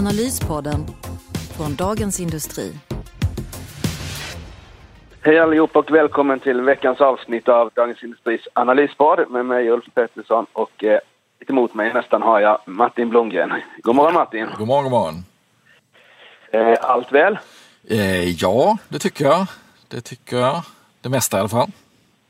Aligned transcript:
Analyspodden 0.00 0.86
från 1.56 1.74
Dagens 1.74 2.20
Industri. 2.20 2.72
Hej 5.20 5.38
allihop 5.38 5.76
och 5.76 5.90
välkommen 5.90 6.40
till 6.40 6.60
veckans 6.60 7.00
avsnitt 7.00 7.48
av 7.48 7.70
Dagens 7.74 8.02
Industris 8.02 8.40
analyspodd 8.52 9.30
med 9.30 9.46
mig 9.46 9.70
Ulf 9.70 9.84
Pettersson 9.94 10.46
och 10.52 10.84
eh, 10.84 11.00
lite 11.40 11.52
emot 11.52 11.74
mig 11.74 11.94
nästan 11.94 12.22
har 12.22 12.40
jag 12.40 12.58
Martin 12.64 13.08
Blomgren. 13.08 13.52
God 13.82 13.96
morgon 13.96 14.14
Martin! 14.14 14.46
God 14.58 14.68
morgon, 14.68 14.84
god 14.84 14.92
morgon! 14.92 15.24
Eh, 16.50 16.78
allt 16.82 17.12
väl? 17.12 17.38
Eh, 17.88 18.30
ja, 18.30 18.78
det 18.88 18.98
tycker 18.98 19.24
jag. 19.24 19.46
Det 19.88 20.00
tycker 20.00 20.36
jag. 20.36 20.62
Det 21.00 21.08
mesta 21.08 21.36
i 21.36 21.40
alla 21.40 21.48
fall. 21.48 21.70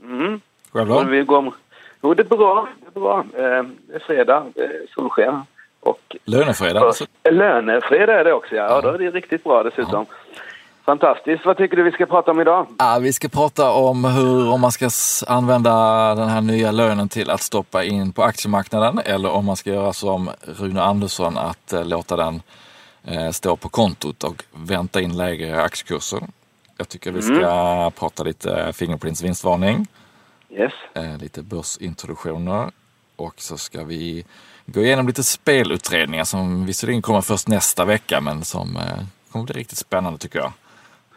Mm. 0.02 0.40
Själv 0.72 0.88
då? 0.88 1.02
då? 1.02 1.08
Vi 1.08 1.22
går... 1.22 1.54
Jo, 2.02 2.14
det 2.14 2.22
är 2.22 2.36
bra. 2.36 2.68
Det 2.80 2.98
är, 2.98 3.00
bra. 3.00 3.18
Eh, 3.18 3.62
det 3.88 3.94
är 3.94 3.98
fredag, 3.98 4.46
det 4.54 4.64
är 4.64 4.86
solsken. 4.94 5.42
Och 5.80 6.16
Lönefredag? 6.24 6.82
Alltså. 6.82 7.04
Lönefredag 7.30 8.20
är 8.20 8.24
det 8.24 8.32
också, 8.32 8.54
ja. 8.54 8.62
ja. 8.68 8.80
Då 8.80 8.88
är 8.88 8.98
det 8.98 9.10
riktigt 9.10 9.44
bra 9.44 9.62
dessutom. 9.62 10.06
Ja. 10.08 10.32
Fantastiskt. 10.84 11.46
Vad 11.46 11.56
tycker 11.56 11.76
du 11.76 11.82
vi 11.82 11.92
ska 11.92 12.06
prata 12.06 12.30
om 12.30 12.40
idag? 12.40 12.66
Ja, 12.78 12.98
vi 13.02 13.12
ska 13.12 13.28
prata 13.28 13.70
om 13.70 14.04
hur, 14.04 14.50
om 14.52 14.60
man 14.60 14.72
ska 14.72 14.90
använda 15.26 15.70
den 16.14 16.28
här 16.28 16.40
nya 16.40 16.70
lönen 16.70 17.08
till 17.08 17.30
att 17.30 17.40
stoppa 17.40 17.84
in 17.84 18.12
på 18.12 18.22
aktiemarknaden 18.22 19.00
eller 19.04 19.30
om 19.30 19.44
man 19.44 19.56
ska 19.56 19.70
göra 19.70 19.92
som 19.92 20.30
Rune 20.42 20.82
Andersson 20.82 21.38
att 21.38 21.72
eh, 21.72 21.84
låta 21.84 22.16
den 22.16 22.42
eh, 23.04 23.30
stå 23.30 23.56
på 23.56 23.68
kontot 23.68 24.24
och 24.24 24.44
vänta 24.52 25.00
in 25.00 25.16
lägre 25.16 25.62
aktiekurser. 25.62 26.20
Jag 26.76 26.88
tycker 26.88 27.12
vi 27.12 27.22
ska 27.22 27.34
mm. 27.34 27.92
prata 27.92 28.22
lite 28.22 28.72
Fingerprints 28.72 29.24
Yes. 30.50 30.72
Eh, 30.94 31.18
lite 31.18 31.42
börsintroduktioner 31.42 32.70
och 33.16 33.34
så 33.36 33.58
ska 33.58 33.84
vi 33.84 34.24
gå 34.74 34.80
igenom 34.80 35.06
lite 35.06 35.22
spelutredningar 35.22 36.24
som 36.24 36.66
visserligen 36.66 37.02
kommer 37.02 37.20
först 37.20 37.48
nästa 37.48 37.84
vecka 37.84 38.20
men 38.20 38.44
som 38.44 38.76
eh, 38.76 39.04
kommer 39.32 39.44
bli 39.44 39.54
riktigt 39.54 39.78
spännande 39.78 40.18
tycker 40.18 40.38
jag. 40.38 40.52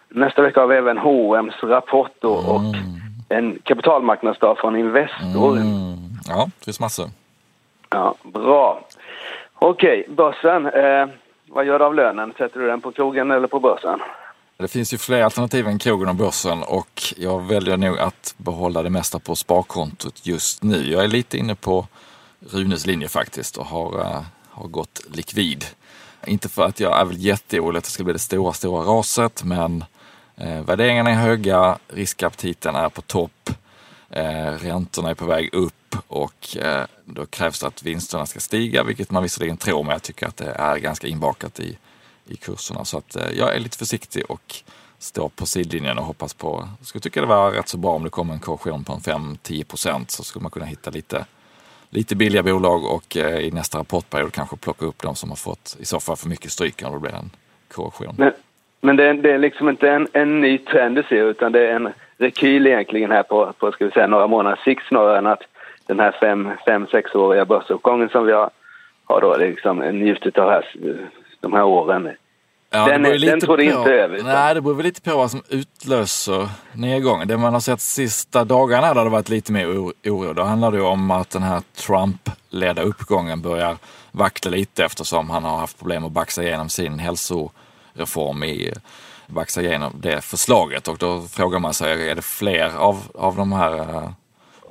Nästa 0.10 0.42
vecka 0.42 0.60
har 0.60 0.68
vi 0.68 0.76
även 0.76 0.98
H&M's 0.98 1.68
rapport 1.68 2.12
då, 2.20 2.40
mm. 2.40 2.50
och 2.50 2.76
en 3.30 3.60
kapitalmarknadsdag 3.64 4.58
från 4.58 4.76
Investor. 4.76 5.58
Mm. 5.58 5.94
Ja, 6.28 6.50
det 6.60 6.66
finns 6.66 6.80
massor. 6.80 7.10
Ja, 7.90 8.16
bra. 8.24 8.88
Okej, 9.54 10.06
börsen. 10.10 10.66
Eh, 10.66 11.08
vad 11.48 11.66
gör 11.66 11.80
du 11.80 11.86
av 11.86 11.96
lönen? 11.96 12.34
Sätter 12.38 12.60
du 12.60 12.68
den 12.68 12.82
på 12.82 12.92
krogen 12.92 13.32
eller 13.32 13.48
på 13.48 13.60
börsen? 13.60 14.00
Det 14.58 14.68
finns 14.68 14.94
ju 14.94 14.98
fler 14.98 15.24
alternativ 15.24 15.68
än 15.68 15.80
krogen 15.80 16.10
och 16.10 16.16
börsen 16.16 16.64
och 16.64 17.04
jag 17.18 17.48
väljer 17.48 17.78
nog 17.78 18.00
att 18.00 18.36
behålla 18.38 18.84
det 18.84 18.90
mesta 18.90 19.20
på 19.20 19.36
sparkontot 19.36 20.26
just 20.26 20.64
nu. 20.64 20.92
Jag 20.92 21.04
är 21.04 21.08
lite 21.08 21.38
inne 21.38 21.56
på 21.56 21.88
Runes 22.50 22.86
linje 22.86 23.08
faktiskt 23.08 23.58
och 23.58 23.66
har, 23.66 24.00
eh, 24.00 24.22
har 24.50 24.68
gått 24.68 25.02
likvid. 25.12 25.66
Inte 26.28 26.50
för 26.50 26.66
att 26.66 26.80
jag 26.80 27.00
är 27.00 27.06
väl 27.06 27.26
jätteorolig 27.26 27.78
att 27.78 27.84
det 27.84 27.90
ska 27.90 28.04
bli 28.04 28.14
det 28.14 28.20
stora, 28.20 28.54
stora 28.54 28.84
raset 28.84 29.44
men 29.44 29.86
eh, 30.36 30.62
värderingarna 30.62 31.10
är 31.10 31.16
höga, 31.16 31.78
riskaptiten 31.88 32.76
är 32.76 32.90
på 32.90 33.02
topp, 33.02 33.50
eh, 34.10 34.52
räntorna 34.52 35.10
är 35.10 35.14
på 35.14 35.26
väg 35.26 35.54
upp 35.54 35.96
och 36.08 36.58
eh, 36.58 36.86
då 37.06 37.26
krävs 37.26 37.60
det 37.60 37.68
att 37.68 37.84
vinsterna 37.84 38.26
ska 38.26 38.40
stiga, 38.40 38.84
vilket 38.84 39.12
man 39.12 39.24
visserligen 39.24 39.58
tror, 39.58 39.84
men 39.84 39.92
jag 39.92 40.02
tycker 40.02 40.28
att 40.28 40.38
det 40.38 40.52
är 40.52 40.78
ganska 40.78 41.08
inbakat 41.08 41.60
i, 41.60 41.78
i 42.26 42.36
kurserna. 42.36 42.86
Så 42.86 42.98
att 42.98 43.16
eh, 43.16 43.30
jag 43.30 43.56
är 43.56 43.60
lite 43.60 43.78
försiktig 43.78 44.24
och 44.30 44.56
står 45.00 45.30
på 45.30 45.46
sidlinjen 45.46 45.98
och 45.98 46.06
hoppas 46.06 46.34
på, 46.34 46.70
jag 46.80 46.88
skulle 46.88 47.02
tycka 47.02 47.22
det 47.22 47.28
var 47.28 47.52
rätt 47.52 47.70
så 47.70 47.78
bra 47.78 47.92
om 47.92 48.04
det 48.04 48.10
kom 48.10 48.30
en 48.30 48.40
korrektion 48.40 48.84
på 48.84 48.94
en 48.94 49.00
5-10 49.00 49.64
procent 49.64 50.12
så 50.12 50.24
skulle 50.24 50.44
man 50.44 50.52
kunna 50.52 50.66
hitta 50.66 50.90
lite 50.90 51.26
lite 51.94 52.16
billiga 52.16 52.44
bolag 52.44 52.86
och 52.86 53.18
eh, 53.18 53.40
i 53.40 53.52
nästa 53.52 53.80
rapportperiod 53.80 54.34
kanske 54.34 54.58
plocka 54.58 54.86
upp 54.86 55.02
de 55.02 55.16
som 55.16 55.30
har 55.30 55.36
fått 55.36 55.78
i 55.80 55.86
så 55.86 56.00
fall 56.00 56.16
för 56.16 56.30
mycket 56.30 56.52
stryk 56.52 56.84
om 56.86 56.94
det 56.94 57.00
blir 57.00 57.16
en 57.16 57.30
korrektion. 57.68 58.16
Men, 58.18 58.32
men 58.82 58.96
det, 58.96 59.04
är, 59.04 59.14
det 59.14 59.32
är 59.32 59.38
liksom 59.38 59.70
inte 59.70 59.90
en, 59.90 60.08
en 60.14 60.42
ny 60.42 60.58
trend 60.58 60.96
du 60.96 61.04
ser 61.04 61.24
utan 61.24 61.52
det 61.52 61.68
är 61.68 61.76
en 61.76 61.90
rekyl 62.18 62.68
egentligen 62.68 63.12
här 63.12 63.24
på, 63.24 63.54
på 63.60 63.72
ska 63.72 63.86
vi 63.86 63.92
säga, 63.92 64.08
några 64.08 64.28
månaders 64.28 64.64
sikt 64.64 64.88
snarare 64.88 65.18
än 65.18 65.28
att 65.28 65.44
den 65.86 66.00
här 66.00 66.12
fem, 66.22 66.50
fem 66.66 66.88
sexåriga 66.88 67.46
börsuppgången 67.46 68.10
som 68.10 68.26
vi 68.26 68.32
har, 68.32 68.50
har 69.06 69.22
då 69.22 69.38
liksom 69.38 69.80
njutit 69.80 70.38
av 70.38 70.50
här, 70.50 70.66
de 71.40 71.54
här 71.54 71.64
åren 71.64 72.10
Ja, 72.76 72.86
den, 72.86 73.06
är, 73.06 73.20
den 73.20 73.40
tror 73.40 73.58
det 73.58 73.64
inte 73.64 73.92
över. 73.92 74.24
Nej, 74.24 74.54
det 74.54 74.62
beror 74.62 74.76
väl 74.76 74.86
lite 74.86 75.02
på 75.02 75.18
vad 75.18 75.32
som 75.32 75.44
utlöser 75.50 76.50
nedgången. 76.74 77.28
Det 77.28 77.38
man 77.38 77.54
har 77.54 77.60
sett 77.60 77.82
sista 77.82 78.44
dagarna 78.44 78.94
där 78.94 79.04
det 79.04 79.10
varit 79.10 79.30
lite 79.30 79.52
mer 79.52 79.68
oro, 79.68 80.34
då 80.34 80.44
handlar 80.44 80.72
det 80.72 80.82
om 80.82 81.12
att 81.12 81.30
den 81.30 81.44
här 81.44 81.62
Trump-ledda 81.76 82.82
uppgången 82.82 83.42
börjar 83.42 83.78
vackla 84.12 84.52
lite 84.52 84.86
eftersom 84.86 85.30
han 85.30 85.44
har 85.44 85.58
haft 85.58 85.80
problem 85.80 86.06
att 86.06 86.12
baxa 86.12 86.44
igenom 86.44 86.70
sin 86.70 87.00
hälsoreform 87.00 88.44
i 88.44 88.74
baxa 89.28 89.62
igenom 89.62 89.94
det 90.00 90.22
förslaget 90.22 90.88
och 90.88 90.98
då 90.98 91.22
frågar 91.22 91.60
man 91.60 91.74
sig, 91.74 92.10
är 92.10 92.16
det 92.16 92.22
fler 92.22 92.78
av, 92.78 93.04
av 93.16 93.36
de 93.36 93.54
här 93.54 93.80
uh, 93.80 94.10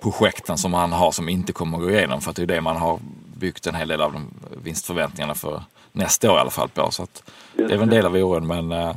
projekten 0.03 0.59
som 0.59 0.75
han 0.75 0.93
har 0.93 1.13
som 1.13 1.29
inte 1.29 1.53
kommer 1.53 1.79
att 1.79 1.85
gå 1.85 1.91
igenom? 1.91 2.21
För 2.21 2.31
att 2.31 2.37
det 2.37 2.43
är 2.43 2.47
det 2.47 2.61
man 2.61 2.77
har 2.77 2.99
byggt 3.37 3.67
en 3.67 3.75
hel 3.75 3.89
del 3.89 4.01
av 4.01 4.13
de 4.13 4.29
vinstförväntningarna 4.63 5.35
för 5.35 5.63
nästa 5.93 6.31
år 6.31 6.37
i 6.37 6.41
alla 6.41 6.51
fall 6.51 6.69
på. 6.69 6.91
Så 6.91 7.07
det 7.55 7.63
är 7.63 7.69
väl 7.69 7.83
en 7.83 7.89
del 7.89 8.07
av 8.07 8.15
oron 8.15 8.47
men 8.47 8.73
äh, 8.73 8.95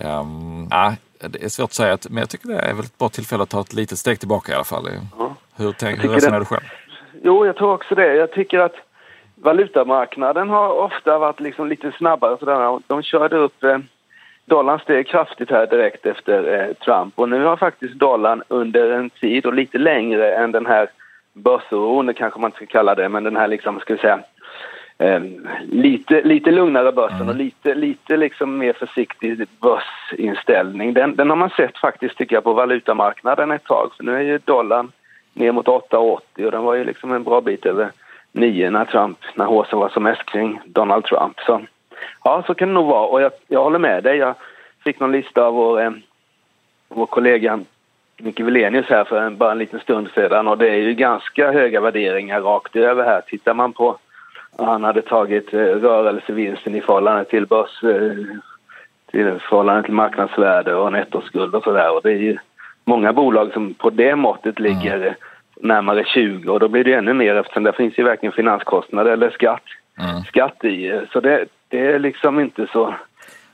ähm, 0.00 0.68
det 1.18 1.44
är 1.44 1.48
svårt 1.48 1.64
att 1.64 1.72
säga. 1.72 1.98
Men 2.10 2.18
jag 2.18 2.30
tycker 2.30 2.48
det 2.48 2.58
är 2.58 2.74
väl 2.74 2.84
ett 2.84 2.98
bra 2.98 3.08
tillfälle 3.08 3.42
att 3.42 3.50
ta 3.50 3.60
ett 3.60 3.74
litet 3.74 3.98
steg 3.98 4.18
tillbaka 4.18 4.52
i 4.52 4.54
alla 4.54 4.64
fall. 4.64 4.88
Ja. 5.18 5.34
Hur, 5.56 5.72
tänk, 5.72 6.04
hur 6.04 6.08
resonerar 6.08 6.40
du 6.40 6.46
själv? 6.46 6.64
Jo, 7.22 7.46
jag 7.46 7.56
tror 7.56 7.72
också 7.72 7.94
det. 7.94 8.14
Jag 8.14 8.32
tycker 8.32 8.58
att 8.58 8.74
valutamarknaden 9.34 10.48
har 10.48 10.68
ofta 10.68 11.18
varit 11.18 11.40
liksom 11.40 11.68
lite 11.68 11.92
snabbare. 11.92 12.38
Sådär. 12.38 12.80
De 12.86 13.02
körde 13.02 13.36
upp 13.36 13.64
eh, 13.64 13.78
dollarn 14.44 14.78
steg 14.78 15.08
kraftigt 15.08 15.50
här 15.50 15.66
direkt 15.66 16.06
efter 16.06 16.60
eh, 16.60 16.74
Trump 16.74 17.18
och 17.18 17.28
nu 17.28 17.44
har 17.44 17.56
faktiskt 17.56 17.94
dollarn 17.94 18.42
under 18.48 18.90
en 18.90 19.10
tid 19.10 19.46
och 19.46 19.54
lite 19.54 19.78
längre 19.78 20.34
än 20.34 20.52
den 20.52 20.66
här 20.66 20.88
börsoron, 21.32 22.14
kanske 22.14 22.40
man 22.40 22.48
inte 22.48 22.56
ska 22.56 22.66
kalla 22.66 22.94
det, 22.94 23.08
men 23.08 23.24
den 23.24 23.36
här 23.36 23.48
liksom, 23.48 23.80
ska 23.80 23.94
vi 23.94 24.00
säga, 24.00 24.20
eh, 24.98 25.20
lite, 25.70 26.22
lite 26.22 26.50
lugnare 26.50 26.92
börsen 26.92 27.16
mm. 27.16 27.28
och 27.28 27.36
lite, 27.36 27.74
lite 27.74 28.16
liksom 28.16 28.58
mer 28.58 28.72
försiktig 28.72 29.46
börsinställning. 29.60 30.94
Den, 30.94 31.16
den 31.16 31.30
har 31.30 31.36
man 31.36 31.50
sett 31.50 31.78
faktiskt 31.78 32.18
tycker 32.18 32.36
jag 32.36 32.44
på 32.44 32.52
valutamarknaden 32.52 33.50
ett 33.50 33.64
tag. 33.64 33.90
För 33.96 34.04
nu 34.04 34.16
är 34.16 34.20
ju 34.20 34.38
dollarn 34.38 34.92
ner 35.32 35.52
mot 35.52 35.66
8,80 35.66 36.44
och 36.44 36.52
den 36.52 36.62
var 36.62 36.74
ju 36.74 36.84
liksom 36.84 37.12
en 37.12 37.22
bra 37.22 37.40
bit 37.40 37.66
över 37.66 37.90
9 38.32 38.70
när 38.70 38.84
Trump, 38.84 39.18
när 39.34 39.44
håsen 39.44 39.78
var 39.78 39.88
som 39.88 40.02
mest 40.02 40.26
kring 40.26 40.60
Donald 40.64 41.04
Trump. 41.04 41.40
Så 41.40 41.60
ja, 42.24 42.42
så 42.46 42.54
kan 42.54 42.68
det 42.68 42.74
nog 42.74 42.86
vara 42.86 43.06
och 43.06 43.22
jag, 43.22 43.32
jag 43.48 43.62
håller 43.64 43.78
med 43.78 44.04
dig. 44.04 44.16
Jag 44.16 44.34
fick 44.84 45.00
någon 45.00 45.12
lista 45.12 45.42
av 45.42 45.54
vår, 45.54 45.80
eh, 45.80 45.90
vår 46.88 47.06
kollega 47.06 47.60
Micke 48.18 48.40
Wilenius 48.40 48.86
här 48.86 49.04
för 49.04 49.20
en, 49.20 49.36
bara 49.36 49.52
en 49.52 49.58
liten 49.58 49.80
stund 49.80 50.08
sedan 50.14 50.48
och 50.48 50.58
det 50.58 50.68
är 50.70 50.76
ju 50.76 50.94
ganska 50.94 51.52
höga 51.52 51.80
värderingar 51.80 52.40
rakt 52.40 52.76
över 52.76 53.04
här. 53.04 53.20
Tittar 53.20 53.54
man 53.54 53.72
på 53.72 53.98
han 54.58 54.84
hade 54.84 55.02
tagit 55.02 55.54
eh, 55.54 55.58
rörelsevinsten 55.58 56.74
i 56.74 56.80
förhållande 56.80 57.24
till 57.24 57.46
börs, 57.46 57.84
eh, 57.84 58.12
till 59.10 59.40
förhållande 59.40 59.82
till 59.82 59.94
marknadsvärde 59.94 60.74
och 60.74 60.92
nettoskuld 60.92 61.54
och 61.54 61.64
sådär. 61.64 61.94
Och 61.94 62.00
det 62.02 62.10
är 62.10 62.18
ju 62.18 62.38
många 62.84 63.12
bolag 63.12 63.52
som 63.52 63.74
på 63.74 63.90
det 63.90 64.16
måttet 64.16 64.60
ligger 64.60 64.96
mm. 64.96 65.14
närmare 65.60 66.04
20 66.04 66.52
och 66.52 66.60
då 66.60 66.68
blir 66.68 66.84
det 66.84 66.94
ännu 66.94 67.12
mer 67.12 67.34
eftersom 67.34 67.62
det 67.62 67.72
finns 67.72 67.98
ju 67.98 68.04
verkligen 68.04 68.32
finanskostnader 68.32 69.12
eller 69.12 69.30
skatt, 69.30 69.62
mm. 69.98 70.22
skatt 70.22 70.64
i. 70.64 71.00
Så 71.12 71.20
det, 71.20 71.46
det 71.68 71.86
är 71.86 71.98
liksom 71.98 72.40
inte 72.40 72.66
så, 72.72 72.94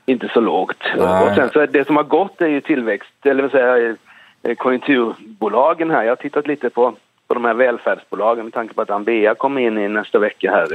inte 0.05 0.29
så 0.33 0.41
lågt. 0.41 0.83
Nej. 0.97 1.27
Och 1.27 1.35
sen 1.35 1.49
så 1.49 1.65
det 1.65 1.87
som 1.87 1.95
har 1.95 2.03
gått 2.03 2.41
är 2.41 2.47
ju 2.47 2.61
tillväxt, 2.61 3.25
eller 3.25 3.41
vad 3.41 3.51
säger 3.51 3.95
eh, 4.43 4.55
konjunkturbolagen 4.55 5.91
här. 5.91 6.03
Jag 6.03 6.11
har 6.11 6.15
tittat 6.15 6.47
lite 6.47 6.69
på 6.69 6.95
på 7.33 7.39
de 7.39 7.45
här 7.45 7.53
välfärdsbolagen 7.53 8.43
med 8.45 8.53
tanke 8.53 8.73
på 8.73 8.81
att 8.81 8.89
Ambea 8.89 9.35
kommer 9.35 9.61
in 9.61 9.77
i 9.77 9.87
nästa 9.87 10.19
vecka 10.19 10.51
här. 10.51 10.67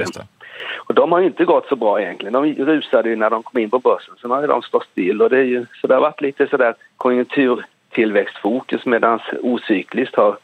Och 0.77 0.93
de 0.93 1.11
har 1.11 1.19
ju 1.19 1.25
inte 1.25 1.45
gått 1.45 1.67
så 1.67 1.75
bra 1.75 2.01
egentligen. 2.01 2.33
De 2.33 2.53
rusade 2.53 3.09
ju 3.09 3.15
när 3.15 3.29
de 3.29 3.43
kom 3.43 3.61
in 3.61 3.69
på 3.69 3.79
börsen. 3.79 4.15
Sen 4.21 4.31
har 4.31 4.47
de 4.47 4.61
stått 4.61 4.87
still 4.91 5.21
och 5.21 5.29
det 5.29 5.37
är 5.37 5.43
ju, 5.43 5.65
så 5.81 5.87
det 5.87 5.93
har 5.93 6.01
varit 6.01 6.21
lite 6.21 6.47
sådär 6.47 6.75
konjunkturtillväxtfokus 6.97 8.85
medan 8.85 9.19
ocykliskt 9.41 10.15
har 10.15 10.37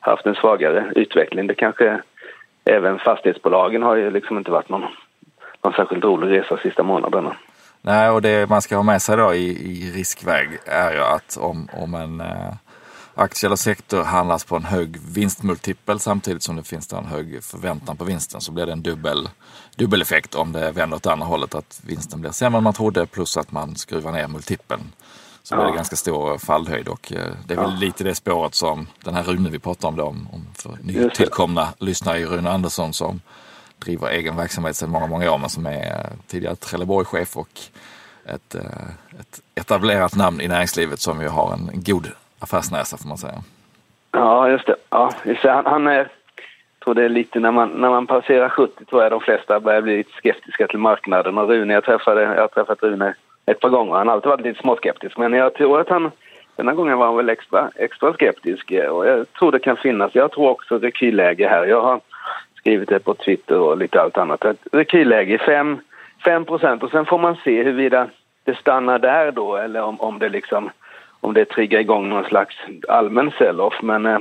haft 0.00 0.26
en 0.26 0.34
svagare 0.34 0.92
utveckling. 0.96 1.46
Det 1.46 1.54
kanske 1.54 2.00
även 2.64 2.98
fastighetsbolagen 2.98 3.82
har 3.82 3.96
ju 3.96 4.10
liksom 4.10 4.38
inte 4.38 4.50
varit 4.50 4.68
någon, 4.68 4.84
någon 5.64 5.72
särskilt 5.72 6.04
rolig 6.04 6.38
resa 6.38 6.56
sista 6.56 6.82
månaderna. 6.82 7.36
Nej, 7.82 8.10
och 8.10 8.22
det 8.22 8.48
man 8.48 8.62
ska 8.62 8.76
ha 8.76 8.82
med 8.82 9.02
sig 9.02 9.16
då 9.16 9.34
i, 9.34 9.48
i 9.48 9.92
riskväg 9.94 10.48
är 10.66 10.92
ju 10.92 11.00
att 11.00 11.38
om, 11.40 11.68
om 11.72 11.94
en 11.94 12.20
eh, 12.20 12.54
aktie 13.16 13.46
eller 13.46 13.56
sektor 13.56 14.02
handlas 14.02 14.44
på 14.44 14.56
en 14.56 14.64
hög 14.64 15.00
vinstmultipel 15.00 16.00
samtidigt 16.00 16.42
som 16.42 16.56
det 16.56 16.62
finns 16.62 16.92
en 16.92 17.06
hög 17.06 17.44
förväntan 17.44 17.96
på 17.96 18.04
vinsten 18.04 18.40
så 18.40 18.52
blir 18.52 18.66
det 18.66 18.72
en 18.72 18.82
dubbel, 18.82 20.02
effekt 20.02 20.34
om 20.34 20.52
det 20.52 20.70
vänder 20.70 20.96
åt 20.96 21.06
andra 21.06 21.26
hållet. 21.26 21.54
Att 21.54 21.80
vinsten 21.82 22.20
blir 22.20 22.30
sämre 22.30 22.58
än 22.58 22.64
man 22.64 22.72
trodde 22.72 23.06
plus 23.06 23.36
att 23.36 23.52
man 23.52 23.76
skruvar 23.76 24.12
ner 24.12 24.28
multipeln. 24.28 24.92
Så 25.42 25.54
ja. 25.54 25.58
blir 25.58 25.70
det 25.70 25.76
ganska 25.76 25.96
stor 25.96 26.38
fallhöjd 26.38 26.88
och 26.88 27.12
eh, 27.12 27.32
det 27.46 27.54
är 27.54 27.58
väl 27.58 27.70
ja. 27.70 27.76
lite 27.76 28.04
det 28.04 28.14
spåret 28.14 28.54
som 28.54 28.86
den 29.04 29.14
här 29.14 29.22
Rune 29.22 29.50
vi 29.50 29.58
pratar 29.58 29.88
om 29.88 29.96
då, 29.96 30.04
om, 30.04 30.28
om 30.32 30.46
för 30.54 30.78
nytillkomna 30.82 31.68
lyssnare 31.78 32.18
i 32.18 32.26
Rune 32.26 32.50
Andersson 32.50 32.92
som 32.92 33.20
driver 33.78 34.08
egen 34.08 34.36
verksamhet 34.36 34.76
sedan 34.76 34.90
många, 34.90 35.06
många 35.06 35.32
år 35.32 35.38
men 35.38 35.50
som 35.50 35.66
är 35.66 36.12
tidigare 36.26 36.56
Trelleborg-chef 36.56 37.36
och 37.36 37.60
ett, 38.24 38.54
eh, 38.54 39.20
ett 39.20 39.40
etablerat 39.54 40.14
namn 40.14 40.40
i 40.40 40.48
näringslivet 40.48 41.00
som 41.00 41.20
ju 41.20 41.28
har 41.28 41.52
en 41.52 41.70
god 41.74 42.08
affärsnäsa 42.40 42.96
får 42.96 43.08
man 43.08 43.18
säga. 43.18 43.42
Ja, 44.12 44.50
just 44.50 44.66
det. 44.66 44.76
Ja, 44.90 45.10
just 45.24 45.42
det. 45.42 45.50
Han, 45.50 45.66
han 45.66 45.86
är, 45.86 45.98
jag 45.98 46.08
tror 46.84 46.94
det 46.94 47.04
är 47.04 47.08
lite 47.08 47.40
när 47.40 47.50
man, 47.50 47.68
när 47.68 47.90
man 47.90 48.06
passerar 48.06 48.48
70 48.48 48.84
tror 48.84 49.02
jag 49.02 49.12
de 49.12 49.20
flesta 49.20 49.60
börjar 49.60 49.82
bli 49.82 49.96
lite 49.96 50.12
skeptiska 50.12 50.66
till 50.66 50.78
marknaden. 50.78 51.38
Och 51.38 51.48
Rune, 51.48 51.74
jag 51.74 51.84
träffade, 51.84 52.22
jag 52.22 52.40
har 52.40 52.48
träffat 52.48 52.82
Rune 52.82 53.14
ett 53.46 53.60
par 53.60 53.68
gånger. 53.68 53.94
Han 53.94 54.08
har 54.08 54.14
alltid 54.14 54.28
varit 54.28 54.40
lite 54.40 54.60
småskeptisk. 54.60 55.18
Men 55.18 55.32
jag 55.32 55.54
tror 55.54 55.80
att 55.80 55.88
han, 55.88 56.10
denna 56.56 56.74
gången 56.74 56.98
var 56.98 57.06
han 57.06 57.16
väl 57.16 57.28
extra, 57.28 57.70
extra 57.74 58.12
skeptisk. 58.12 58.72
Och 58.90 59.06
jag 59.06 59.32
tror 59.32 59.52
det 59.52 59.58
kan 59.58 59.76
finnas, 59.76 60.14
jag 60.14 60.32
tror 60.32 60.50
också 60.50 60.78
rekylläge 60.78 61.48
här. 61.48 61.66
Jag 61.66 61.82
har 61.82 62.00
skrivit 62.56 62.88
det 62.88 62.98
på 62.98 63.14
Twitter 63.14 63.58
och 63.58 63.78
lite 63.78 64.00
allt 64.00 64.18
annat. 64.18 64.44
Ett 64.44 64.66
rekylläge 64.72 65.38
5 66.24 66.44
procent 66.44 66.82
och 66.82 66.90
sen 66.90 67.06
får 67.06 67.18
man 67.18 67.36
se 67.44 67.62
huruvida 67.62 68.08
det 68.44 68.54
stannar 68.54 68.98
där 68.98 69.32
då 69.32 69.56
eller 69.56 69.82
om, 69.82 70.00
om 70.00 70.18
det 70.18 70.28
liksom 70.28 70.70
om 71.26 71.34
det 71.34 71.44
triggar 71.44 71.80
igång 71.80 72.08
någon 72.08 72.24
slags 72.24 72.56
allmän 72.88 73.30
sell-off. 73.38 73.82
Men, 73.82 74.06
eh, 74.06 74.18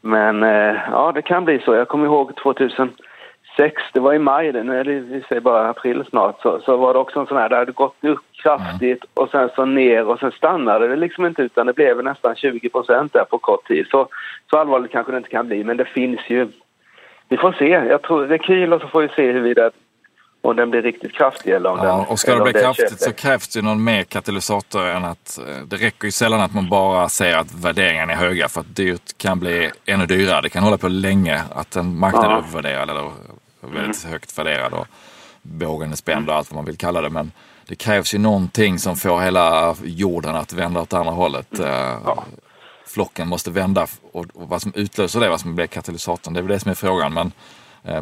men 0.00 0.42
eh, 0.42 0.76
ja, 0.90 1.12
det 1.14 1.22
kan 1.22 1.44
bli 1.44 1.58
så. 1.58 1.74
Jag 1.74 1.88
kommer 1.88 2.06
ihåg 2.06 2.36
2006, 2.36 3.82
det 3.92 4.00
var 4.00 4.14
i 4.14 4.18
maj, 4.18 4.52
nu 4.52 4.80
är 4.80 4.84
det 4.84 5.00
vi 5.00 5.22
säger 5.28 5.40
bara 5.40 5.68
april 5.68 6.04
snart, 6.10 6.42
så, 6.42 6.60
så 6.60 6.76
var 6.76 6.92
det 6.92 6.98
också 6.98 7.20
en 7.20 7.26
sån 7.26 7.36
här, 7.36 7.48
det 7.48 7.56
hade 7.56 7.72
gått 7.72 8.04
upp 8.04 8.20
kraftigt 8.42 9.04
mm. 9.04 9.10
och 9.14 9.30
sen 9.30 9.48
så 9.56 9.64
ner 9.64 10.06
och 10.06 10.18
sen 10.18 10.32
stannade 10.32 10.88
det 10.88 10.96
liksom 10.96 11.26
inte 11.26 11.42
utan 11.42 11.66
det 11.66 11.72
blev 11.72 12.04
nästan 12.04 12.36
20 12.36 12.68
procent 12.68 13.12
där 13.12 13.24
på 13.24 13.38
kort 13.38 13.68
tid. 13.68 13.86
Så, 13.90 14.08
så 14.50 14.58
allvarligt 14.58 14.92
kanske 14.92 15.12
det 15.12 15.18
inte 15.18 15.30
kan 15.30 15.46
bli, 15.46 15.64
men 15.64 15.76
det 15.76 15.84
finns 15.84 16.20
ju 16.28 16.48
vi 17.28 17.36
får 17.36 17.52
se. 17.52 17.68
Jag 17.68 18.02
tror 18.02 18.26
det 18.26 18.34
är 18.34 18.38
kul 18.38 18.72
och 18.72 18.80
så 18.80 18.88
får 18.88 19.02
vi 19.02 19.08
se 19.08 19.32
huruvida 19.32 19.70
om 20.44 20.56
den 20.56 20.70
blir 20.70 20.82
riktigt 20.82 21.12
kraftig 21.12 21.52
eller 21.52 21.70
om 21.70 21.78
ja, 21.78 21.84
den... 21.84 22.06
Och 22.06 22.18
ska 22.18 22.34
det 22.34 22.42
bli 22.42 22.52
kraftigt 22.52 22.90
köpet. 22.90 23.00
så 23.00 23.12
krävs 23.12 23.48
det 23.48 23.62
någon 23.62 23.84
mer 23.84 24.02
katalysator 24.02 24.86
än 24.86 25.04
att... 25.04 25.38
Eh, 25.38 25.66
det 25.66 25.76
räcker 25.76 26.04
ju 26.04 26.10
sällan 26.10 26.40
att 26.40 26.54
man 26.54 26.68
bara 26.68 27.08
säger 27.08 27.36
att 27.36 27.54
värderingarna 27.54 28.12
är 28.12 28.16
höga 28.16 28.48
för 28.48 28.60
att 28.60 28.76
dyrt 28.76 29.18
kan 29.18 29.40
bli 29.40 29.70
ännu 29.86 30.06
dyrare. 30.06 30.40
Det 30.40 30.48
kan 30.48 30.62
hålla 30.62 30.78
på 30.78 30.88
länge 30.88 31.42
att 31.54 31.76
en 31.76 31.98
marknad 31.98 32.24
är 32.24 32.36
övervärderad 32.36 32.90
eller 32.90 33.10
väldigt 33.60 34.04
mm. 34.04 34.12
högt 34.12 34.38
värderad 34.38 34.72
och 34.72 34.86
bågen 35.42 35.92
är 35.92 35.96
spänd 35.96 36.28
och 36.28 36.36
allt 36.36 36.50
vad 36.50 36.56
man 36.56 36.64
vill 36.64 36.76
kalla 36.76 37.00
det. 37.00 37.10
Men 37.10 37.32
det 37.66 37.74
krävs 37.74 38.14
ju 38.14 38.18
någonting 38.18 38.78
som 38.78 38.96
får 38.96 39.20
hela 39.20 39.76
jorden 39.84 40.36
att 40.36 40.52
vända 40.52 40.80
åt 40.80 40.92
andra 40.92 41.12
hållet. 41.12 41.58
Mm. 41.58 41.70
Eh, 41.70 41.98
ja. 42.04 42.24
Flocken 42.86 43.28
måste 43.28 43.50
vända 43.50 43.86
och, 44.12 44.26
och 44.34 44.48
vad 44.48 44.62
som 44.62 44.72
utlöser 44.74 45.20
det, 45.20 45.28
vad 45.28 45.40
som 45.40 45.54
blir 45.54 45.66
katalysatorn, 45.66 46.34
det 46.34 46.40
är 46.40 46.42
väl 46.42 46.52
det 46.52 46.60
som 46.60 46.70
är 46.70 46.74
frågan. 46.74 47.14
Men 47.14 47.32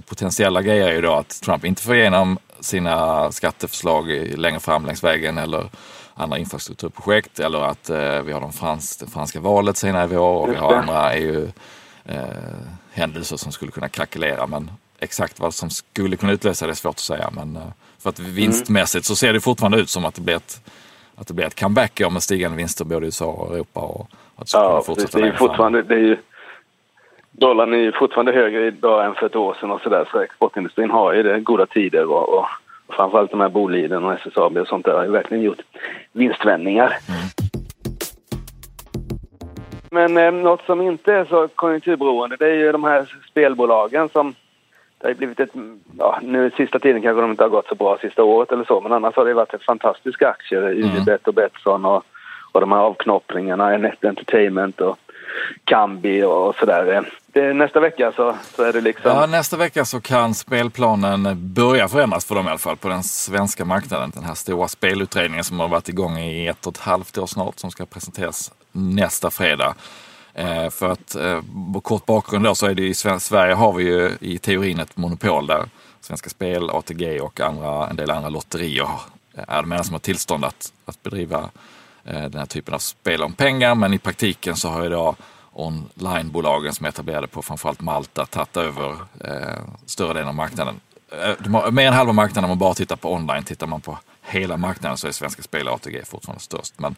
potentiella 0.06 0.62
grejer 0.62 0.88
är 0.88 0.94
ju 0.94 1.00
då 1.00 1.12
att 1.12 1.40
Trump 1.43 1.64
inte 1.64 1.82
får 1.82 1.94
igenom 1.94 2.38
sina 2.61 3.32
skatteförslag 3.32 4.08
längre 4.37 4.61
fram 4.61 4.87
längs 4.87 5.05
vägen 5.05 5.38
eller 5.38 5.69
andra 6.14 6.38
infrastrukturprojekt 6.38 7.40
eller 7.40 7.61
att 7.61 7.90
eh, 7.90 8.23
vi 8.23 8.32
har 8.32 8.40
de 8.40 8.52
frans, 8.52 8.96
det 8.96 9.06
franska 9.06 9.40
valet 9.40 9.76
senare 9.76 10.05
i 10.05 10.06
vår 10.06 10.43
och 10.43 10.50
vi 10.50 10.56
har 10.56 10.75
andra 10.75 11.14
EU-händelser 11.14 13.34
eh, 13.34 13.38
som 13.38 13.52
skulle 13.52 13.73
kunna 13.73 13.88
krackelera. 13.88 14.46
Men 14.46 14.70
exakt 14.99 15.40
vad 15.40 15.55
som 15.55 15.70
skulle 15.70 16.17
kunna 16.17 16.32
utlösa 16.32 16.67
det 16.67 16.73
är 16.73 16.75
svårt 16.75 16.94
att 16.94 16.99
säga. 16.99 17.31
Men 17.32 17.56
eh, 17.56 17.62
för 17.99 18.11
att 18.11 18.19
vinstmässigt 18.19 19.06
så 19.06 19.17
ser 19.17 19.32
det 19.32 19.40
fortfarande 19.40 19.79
ut 19.79 19.90
som 19.90 20.05
att 20.05 20.14
det 20.14 20.20
blir 20.20 20.37
ett, 20.37 20.70
att 21.14 21.26
det 21.26 21.34
blir 21.34 21.46
ett 21.46 21.61
comeback 21.61 22.00
med 22.11 22.23
stigande 22.23 22.56
vinster 22.56 22.84
både 22.84 23.00
i 23.00 23.05
USA 23.06 23.26
och 23.26 23.55
Europa. 23.55 23.81
Och 23.81 24.11
att 24.37 24.46
det 24.46 24.58
ja, 24.58 24.84
det 24.96 25.20
är 25.20 25.37
fortfarande, 25.37 25.82
det 25.82 25.94
är 25.94 25.99
ju 25.99 26.19
dollarn 27.32 27.73
är 27.73 27.79
ju 27.79 27.93
fortfarande 27.93 28.32
högre 28.32 28.67
idag 28.67 29.05
än 29.05 29.14
för 29.14 29.26
ett 29.26 29.37
år 29.37 29.56
sedan 29.61 29.70
och 29.70 29.81
sådär 29.81 30.08
så 30.11 30.20
exportindustrin 30.20 30.90
har 30.90 31.12
ju 31.12 31.23
det 31.23 31.40
goda 31.40 31.67
tider 31.67 32.11
och, 32.11 32.38
och, 32.38 32.46
framförallt 32.88 33.31
de 33.31 33.40
här 33.40 33.49
Boliden 33.49 34.05
och 34.05 34.12
SSAB 34.12 34.56
och 34.56 34.67
sånt 34.67 34.84
där 34.84 34.94
har 34.94 35.05
ju 35.05 35.11
verkligen 35.11 35.43
gjort 35.43 35.62
vinstvändningar. 36.12 36.99
Mm. 37.08 37.52
Men 39.90 40.17
eh, 40.17 40.43
något 40.43 40.64
som 40.67 40.81
inte 40.81 41.12
är 41.12 41.25
så 41.25 41.49
konjunkturberoende 41.49 42.37
det 42.37 42.46
är 42.46 42.55
ju 42.55 42.73
de 42.73 42.84
här 42.84 43.14
spelbolagen 43.31 44.08
som 44.08 44.34
det 44.99 45.08
har 45.08 45.14
blivit 45.14 45.40
ett, 45.40 45.50
ja 45.99 46.19
nu 46.23 46.50
sista 46.56 46.79
tiden 46.79 47.02
kanske 47.02 47.20
de 47.20 47.31
inte 47.31 47.44
har 47.44 47.49
gått 47.49 47.69
så 47.69 47.75
bra 47.75 47.99
sista 48.00 48.25
året 48.25 48.52
eller 48.52 48.64
så 48.64 48.81
men 48.81 48.93
annars 48.93 49.17
har 49.17 49.25
det 49.25 49.34
varit 49.34 49.55
ett 49.55 49.62
fantastiska 49.62 50.29
aktier, 50.29 50.62
mm. 50.62 50.84
Unibet 50.84 51.29
och 51.29 51.34
Betsson 51.34 51.84
och, 51.84 52.05
och 52.52 52.61
de 52.61 52.73
här 52.73 52.79
avknoppningarna, 52.79 53.76
Net 53.76 54.05
Entertainment 54.05 54.81
och 54.81 54.99
Kambi 55.64 56.23
och 56.23 56.55
sådär. 56.55 57.05
Nästa 57.55 57.81
vecka 57.81 58.12
så, 58.17 58.37
så 58.56 58.62
är 58.62 58.73
det 58.73 58.81
liksom... 58.81 59.11
Ja, 59.11 59.26
nästa 59.26 59.56
vecka 59.56 59.84
så 59.84 60.00
kan 60.00 60.34
spelplanen 60.34 61.52
börja 61.55 61.88
förändras 61.88 62.25
för 62.25 62.34
dem 62.34 62.46
i 62.46 62.49
alla 62.49 62.58
fall 62.58 62.76
på 62.76 62.88
den 62.88 63.02
svenska 63.02 63.64
marknaden. 63.64 64.12
Den 64.14 64.25
här 64.25 64.34
stora 64.34 64.69
spelutredningen 64.69 65.44
som 65.44 65.61
har 65.61 65.69
varit 65.69 65.88
igång 65.88 66.19
i 66.19 66.46
ett 66.46 66.67
och 66.67 66.73
ett 66.73 66.81
halvt 66.81 67.19
år 67.19 67.26
snart 67.26 67.58
som 67.58 67.70
ska 67.70 67.87
presenteras 67.87 68.52
nästa 68.73 69.31
fredag. 69.31 69.75
Eh, 70.34 70.70
för 70.70 70.88
att 70.88 71.14
eh, 71.14 71.40
kort 71.82 72.06
bakgrund 72.06 72.44
då 72.44 72.55
så 72.55 72.67
är 72.67 72.75
det 72.75 72.87
i 72.87 72.94
Sverige 72.94 73.55
har 73.55 73.73
vi 73.73 73.84
ju 73.84 74.11
i 74.20 74.38
teorin 74.38 74.81
ett 74.81 74.96
monopol 74.96 75.46
där 75.46 75.64
Svenska 76.00 76.31
Spel, 76.31 76.70
ATG 76.70 77.20
och 77.20 77.40
andra, 77.40 77.88
en 77.88 77.96
del 77.96 78.11
andra 78.11 78.29
lotterier 78.29 78.88
är 79.34 79.62
de 79.62 79.73
enda 79.73 79.84
som 79.84 79.94
har 79.94 80.00
tillstånd 80.00 80.44
att, 80.44 80.73
att 80.84 81.02
bedriva 81.02 81.50
Eh, 82.04 82.22
den 82.22 82.38
här 82.38 82.46
typen 82.46 82.75
av 82.75 82.78
spel 82.78 83.22
om 83.22 83.32
pengar. 83.32 83.75
Men 83.75 83.93
i 83.93 83.99
praktiken 83.99 84.56
så 84.56 84.69
har 84.69 84.87
idag 84.87 85.16
onlinebolagen 85.52 86.72
som 86.72 86.87
är 86.87 86.90
etablerade 86.90 87.26
på 87.26 87.43
framförallt 87.43 87.81
Malta 87.81 88.26
tagit 88.26 88.56
över 88.56 88.90
eh, 89.25 89.58
större 89.87 90.12
delen 90.12 90.28
av 90.28 90.34
marknaden. 90.34 90.81
Eh, 91.22 91.34
de 91.38 91.54
har 91.54 91.70
mer 91.70 91.87
än 91.87 91.93
halva 91.93 92.12
marknaden 92.12 92.44
om 92.44 92.49
man 92.49 92.58
bara 92.58 92.74
tittar 92.74 92.96
på 92.96 93.12
online. 93.12 93.44
Tittar 93.44 93.67
man 93.67 93.81
på 93.81 93.98
hela 94.22 94.56
marknaden 94.56 94.98
så 94.98 95.08
är 95.08 95.12
Svenska 95.12 95.43
Spel 95.43 95.69
och 95.69 95.74
ATG 95.74 96.05
fortfarande 96.05 96.43
störst. 96.43 96.74
Men 96.76 96.94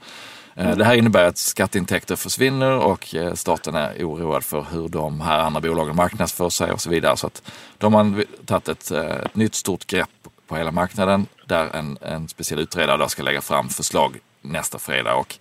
eh, 0.55 0.77
det 0.77 0.85
här 0.85 0.95
innebär 0.95 1.25
att 1.25 1.39
skatteintäkter 1.39 2.17
försvinner 2.17 2.79
och 2.79 3.15
eh, 3.15 3.35
staten 3.35 3.75
är 3.75 4.05
oroad 4.05 4.45
för 4.45 4.67
hur 4.71 4.89
de 4.89 5.21
här 5.21 5.39
andra 5.39 5.61
bolagen 5.61 5.97
marknadsför 5.97 6.51
sig 6.51 6.73
och 6.73 6.81
så 6.81 6.91
vidare. 6.91 7.17
Så 7.17 7.27
att 7.27 7.43
de 7.79 7.95
har 7.95 8.25
tagit 8.47 8.69
ett, 8.69 8.91
eh, 8.91 9.05
ett 9.05 9.37
nytt 9.37 9.55
stort 9.55 9.87
grepp 9.87 10.09
på 10.47 10.57
hela 10.57 10.71
marknaden 10.71 11.27
där 11.47 11.77
en, 11.77 11.99
en 12.01 12.29
speciell 12.29 12.61
utredare 12.61 12.97
då 12.97 13.09
ska 13.09 13.23
lägga 13.23 13.41
fram 13.41 13.69
förslag 13.69 14.19
nästa 14.45 14.79
fredag. 14.79 15.15
Och 15.15 15.39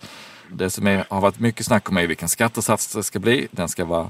det 0.52 0.70
som 0.70 0.88
är, 0.88 1.06
har 1.10 1.22
varit 1.22 1.40
mycket 1.40 1.66
snack 1.66 1.90
om 1.90 1.98
är 1.98 2.08
vilken 2.08 2.30
skattesats 2.30 2.94
det 2.94 3.04
ska 3.04 3.20
bli. 3.20 3.48
Den 3.52 3.70
ska 3.70 3.86
vara, 3.86 4.10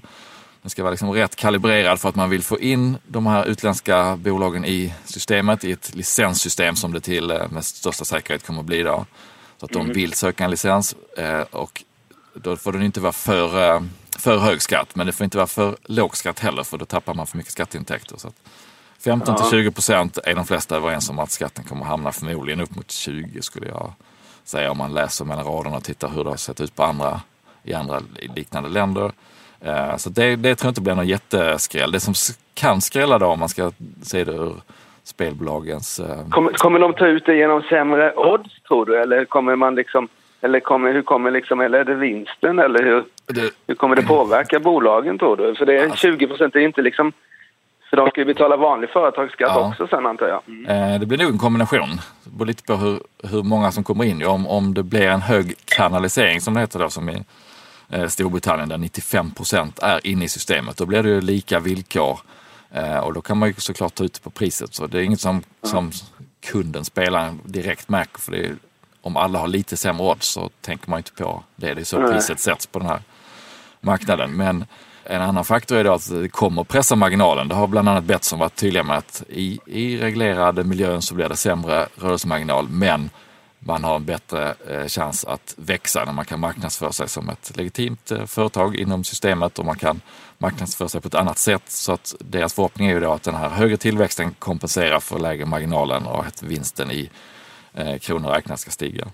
den 0.62 0.70
ska 0.70 0.84
vara 0.84 0.92
liksom 0.92 1.12
rätt 1.12 1.36
kalibrerad 1.36 2.00
för 2.00 2.10
att 2.10 2.16
man 2.16 2.30
vill 2.30 2.44
få 2.44 2.60
in 2.60 2.98
de 3.08 3.26
här 3.26 3.46
utländska 3.46 4.16
bolagen 4.16 4.66
i 4.66 4.94
systemet, 5.06 5.64
i 5.64 5.72
ett 5.72 5.96
licenssystem 5.96 6.76
som 6.76 6.94
det 6.94 7.00
till 7.00 7.32
eh, 7.32 7.50
med 7.50 7.66
största 7.66 8.06
säkerhet 8.06 8.46
kommer 8.46 8.60
att 8.60 8.66
bli 8.66 8.84
då. 8.84 9.06
Så 9.58 9.66
att 9.66 9.72
de 9.72 9.82
mm. 9.82 9.94
vill 9.94 10.14
söka 10.14 10.44
en 10.44 10.52
licens 10.52 10.96
eh, 11.18 11.42
och 11.42 11.84
då 12.34 12.56
får 12.56 12.72
den 12.72 12.84
inte 12.84 13.00
vara 13.00 13.14
för, 13.14 13.76
eh, 13.76 13.82
för 14.18 14.38
hög 14.38 14.62
skatt 14.62 14.96
men 14.96 15.08
det 15.08 15.14
får 15.14 15.24
inte 15.24 15.38
vara 15.38 15.48
för 15.48 15.78
låg 15.84 16.18
skatt 16.18 16.40
heller 16.40 16.64
för 16.64 16.78
då 16.78 16.86
tappar 16.86 17.14
man 17.14 17.28
för 17.28 17.38
mycket 17.38 17.52
skatteintäkter. 17.52 18.18
Så 18.18 18.32
15 19.00 19.36
till 19.36 19.50
20 19.50 19.72
procent 19.72 20.18
är 20.18 20.36
de 20.36 20.46
flesta 20.46 20.76
överens 20.76 21.10
om 21.10 21.20
att 21.20 21.32
skatten 21.32 21.64
kommer 21.64 21.82
att 21.82 21.88
hamna 21.88 22.12
förmodligen 22.12 22.62
upp 22.62 22.76
mot 22.76 22.92
20 22.92 23.42
skulle 23.42 23.68
jag 23.68 23.94
säga 24.44 24.72
om 24.72 24.78
man 24.78 24.94
läser 24.94 25.26
mellan 25.26 25.46
raderna 25.46 25.78
och 25.78 25.84
tittar 25.84 26.10
hur 26.10 26.24
det 26.24 26.30
har 26.30 26.38
sett 26.38 26.62
ut 26.62 26.76
på 26.76 26.84
andra, 26.84 27.22
i 27.64 27.74
andra 27.74 28.00
liknande 28.36 28.70
länder. 28.70 29.12
Eh, 29.62 29.98
så 29.98 30.10
det, 30.10 30.36
det 30.36 30.56
tror 30.56 30.68
jag 30.68 30.72
inte 30.72 30.82
blir 30.82 30.96
någon 30.96 31.08
jätteskräll. 31.08 31.92
Det 31.92 32.00
som 32.00 32.14
kan 32.54 32.82
skrälla 32.82 33.20
då 33.20 33.26
om 33.26 33.40
man 33.40 33.50
ska 33.50 33.72
se 34.04 34.24
det 34.24 34.32
ur 34.32 34.54
spelbolagens... 35.04 36.00
Eh, 36.00 36.30
kommer, 36.30 36.52
kommer 36.52 36.80
de 36.80 36.94
ta 36.94 37.08
ut 37.08 37.26
det 37.26 37.36
genom 37.36 37.62
sämre 37.62 38.14
odds 38.16 38.62
tror 38.68 38.86
du? 38.86 39.02
Eller 39.02 39.26
kommer 39.26 39.56
man 39.56 39.76
liksom... 39.76 40.08
Eller 40.42 40.60
kommer, 40.60 40.94
hur 40.94 41.02
kommer 41.02 41.32
liksom, 41.32 41.62
eller 41.62 41.80
är 41.80 41.84
det 41.84 41.96
vinsten 41.96 42.60
eller 42.60 42.84
hur, 42.84 43.04
det, 43.28 43.54
hur 43.68 43.76
kommer 43.76 43.96
det 43.96 44.02
påverka 44.02 44.60
bolagen 44.60 45.20
tror 45.20 45.38
du? 45.38 45.56
För 45.56 45.66
det 45.66 45.78
är 45.78 45.96
20 45.96 46.28
procent, 46.28 46.54
det 46.54 46.60
är 46.60 46.66
inte 46.66 46.82
liksom 46.82 47.12
för 47.94 47.98
de 47.98 48.10
ska 48.10 48.22
ju 48.22 48.26
betala 48.26 48.58
vanlig 48.58 48.90
företagsskatt 48.90 49.52
ja. 49.56 49.70
också 49.70 49.88
sen 49.88 50.06
antar 50.06 50.28
jag. 50.28 50.42
Mm. 50.48 51.00
det 51.00 51.06
blir 51.06 51.18
nog 51.18 51.32
en 51.32 51.38
kombination. 51.38 52.02
Det 52.24 52.30
beror 52.30 52.46
lite 52.46 52.64
på 52.64 52.76
hur, 52.76 53.00
hur 53.24 53.44
många 53.44 53.72
som 53.72 53.84
kommer 53.84 54.04
in. 54.04 54.26
Om, 54.26 54.48
om 54.48 54.74
det 54.74 54.84
blir 54.84 55.08
en 55.08 55.22
hög 55.22 55.56
kanalisering 55.66 56.42
som 56.42 56.54
det 56.54 56.60
heter 56.60 56.80
då, 56.80 56.90
som 56.90 57.10
i 57.10 57.24
eh, 57.90 58.08
Storbritannien 58.08 58.70
där 58.70 58.78
95 58.78 59.32
procent 59.32 59.80
är 59.80 60.08
inne 60.08 60.26
i 60.26 60.28
systemet, 60.28 60.78
då 60.78 60.86
blir 60.86 61.04
det 61.04 61.10
ju 61.10 61.22
lika 61.22 61.60
villkor 61.60 62.20
Eh, 62.74 62.98
och 62.98 63.14
då 63.14 63.22
kan 63.22 63.38
man 63.38 63.50
ju 63.50 63.56
såklart 63.58 63.96
ta 63.96 64.04
ut 64.04 64.24
på 64.24 64.30
priset. 64.30 64.74
Så 64.74 64.88
det 64.88 65.00
är 65.00 65.02
inget 65.02 65.22
som, 65.22 65.44
som 65.64 65.92
kunden, 66.46 66.86
spelaren 66.86 67.40
direkt 67.44 67.90
märker. 67.90 68.20
För 68.20 68.36
är, 68.36 68.56
om 69.02 69.18
alla 69.18 69.40
har 69.40 69.48
lite 69.48 69.78
sämre 69.78 70.08
odds 70.08 70.28
så 70.28 70.50
tänker 70.62 70.90
man 70.90 71.00
inte 71.00 71.12
på 71.12 71.44
det. 71.56 71.74
Det 71.74 71.82
är 71.82 71.86
så 71.86 72.08
priset 72.08 72.40
sätts 72.40 72.68
på 72.68 72.80
den 72.80 72.88
här 72.88 73.02
marknaden. 73.82 74.32
Men 74.32 74.66
en 75.06 75.22
annan 75.22 75.46
faktor 75.46 75.78
är 75.78 75.84
då 75.84 75.94
att 75.94 76.10
det 76.10 76.30
kommer 76.30 76.64
pressa 76.64 76.96
marginalen. 76.96 77.48
Det 77.48 77.56
har 77.56 77.68
bland 77.68 77.90
annat 77.90 78.04
Betsson 78.04 78.40
varit 78.40 78.56
tydliga 78.56 78.84
med 78.84 78.98
att 78.98 79.24
i, 79.30 79.60
i 79.66 79.98
reglerade 79.98 80.64
miljön 80.64 81.02
så 81.02 81.16
blir 81.16 81.30
det 81.30 81.36
sämre 81.36 81.88
rörelsemarginal 81.96 82.70
men 82.70 83.10
man 83.66 83.84
har 83.84 83.96
en 83.96 84.06
bättre 84.06 84.56
eh, 84.70 84.88
chans 84.88 85.26
att 85.26 85.54
växa 85.58 86.06
när 86.06 86.14
man 86.14 86.26
kan 86.26 86.40
marknadsföra 86.40 86.92
sig 86.92 87.10
som 87.10 87.30
ett 87.30 87.58
legitimt 87.58 88.12
eh, 88.12 88.26
företag 88.26 88.76
inom 88.76 89.04
systemet 89.04 89.60
och 89.60 89.66
man 89.66 89.78
kan 89.78 90.02
marknadsföra 90.38 90.90
sig 90.90 91.02
på 91.02 91.08
ett 91.08 91.16
annat 91.16 91.38
sätt. 91.38 91.64
Så 91.68 91.94
att 91.94 92.16
deras 92.20 92.54
förhoppning 92.54 92.88
är 92.88 92.94
ju 92.94 93.00
då 93.00 93.12
att 93.12 93.24
den 93.24 93.36
här 93.36 93.50
högre 93.50 93.78
tillväxten 93.78 94.36
kompenserar 94.40 95.00
för 95.00 95.20
lägre 95.20 95.46
marginalen 95.46 96.06
och 96.06 96.26
att 96.26 96.44
vinsten 96.44 96.92
i 96.92 97.10
eh, 97.74 97.98
kronor 97.98 98.30
räknat 98.30 98.60
ska 98.60 98.72
stiga. 98.72 99.08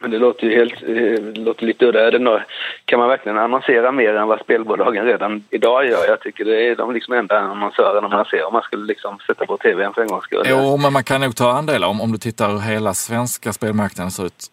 Men 0.00 0.10
det 0.10 0.18
låter 0.18 0.46
ju 0.46 0.54
helt, 0.54 0.82
eh, 0.82 1.22
det 1.34 1.40
låter 1.40 1.66
lite 1.66 1.86
udda. 1.86 2.06
Är 2.06 2.44
Kan 2.84 2.98
man 2.98 3.08
verkligen 3.08 3.38
annonsera 3.38 3.92
mer 3.92 4.14
än 4.14 4.28
vad 4.28 4.40
spelbolagen 4.40 5.04
redan 5.04 5.44
idag 5.50 5.86
gör? 5.86 6.06
Jag 6.08 6.20
tycker 6.20 6.44
det 6.44 6.68
är 6.68 6.76
de 6.76 6.92
liksom 6.94 7.14
enda 7.14 7.38
annonsörerna 7.38 8.08
man 8.08 8.24
ser 8.24 8.44
om 8.46 8.52
man 8.52 8.62
skulle 8.62 8.86
liksom 8.86 9.18
sätta 9.26 9.46
på 9.46 9.56
tvn 9.56 9.94
för 9.94 10.02
en 10.02 10.08
gångs 10.08 10.24
skull. 10.24 10.42
Jo, 10.46 10.76
men 10.76 10.92
man 10.92 11.04
kan 11.04 11.20
nog 11.20 11.36
ta 11.36 11.50
andelar. 11.52 11.88
Om, 11.88 12.00
om 12.00 12.12
du 12.12 12.18
tittar 12.18 12.48
hur 12.48 12.58
hela 12.58 12.94
svenska 12.94 13.52
spelmarknaden 13.52 14.10
ser 14.10 14.26
ut, 14.26 14.46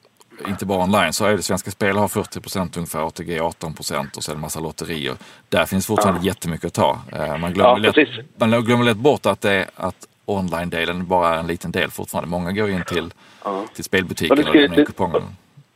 inte 0.48 0.66
bara 0.66 0.84
online, 0.84 1.14
så 1.14 1.25
är 1.25 1.32
det 1.32 1.42
Svenska 1.42 1.72
Spel 1.72 1.98
har 1.98 2.08
40 2.08 2.42
procent 2.42 2.78
ungefär, 2.78 3.08
ATG 3.08 3.40
18 3.40 3.74
procent 3.74 4.18
och 4.18 4.24
det 4.28 4.32
en 4.32 4.40
massa 4.40 4.60
lotterier. 4.60 5.14
Där 5.50 5.66
finns 5.66 5.88
fortfarande 5.88 6.25
jättemycket 6.28 6.66
att 6.66 6.74
ta. 6.74 7.00
Eh, 7.12 7.38
Man 7.38 7.54
glömmer, 7.54 7.70
Ja, 7.84 7.94
lätt, 7.96 8.08
man 8.38 8.66
glömmer 8.66 8.84
lätt 8.86 8.98
bort 8.98 9.25
att, 9.25 9.42
det 9.42 9.66
att 9.75 10.08
online-delen 10.25 11.08
bara 11.08 11.36
en 11.39 11.48
liten 11.48 11.72
del 11.72 11.91
fortfarande. 11.91 12.29
Många 12.29 12.51
går 12.51 12.70
in 12.70 12.84
till, 12.84 13.13
Ja. 13.44 13.63
till 13.75 13.84
spelbutiken 13.84 14.39
Och 14.39 14.55
lämnar 14.55 14.79
in 14.79 14.86
kupongen. 14.86 15.24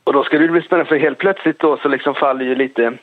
Och 0.03 0.13
då 0.13 0.23
ska 0.23 0.37
det 0.37 0.47
bli 0.47 0.61
spännande 0.61 0.89
för 0.89 0.99
helt 0.99 1.17
plötsligt 1.17 1.59
då 1.59 1.77
så 1.77 1.87
liksom 1.87 2.15
faller 2.15 2.45
ju 2.45 2.55
lite, 2.55 2.93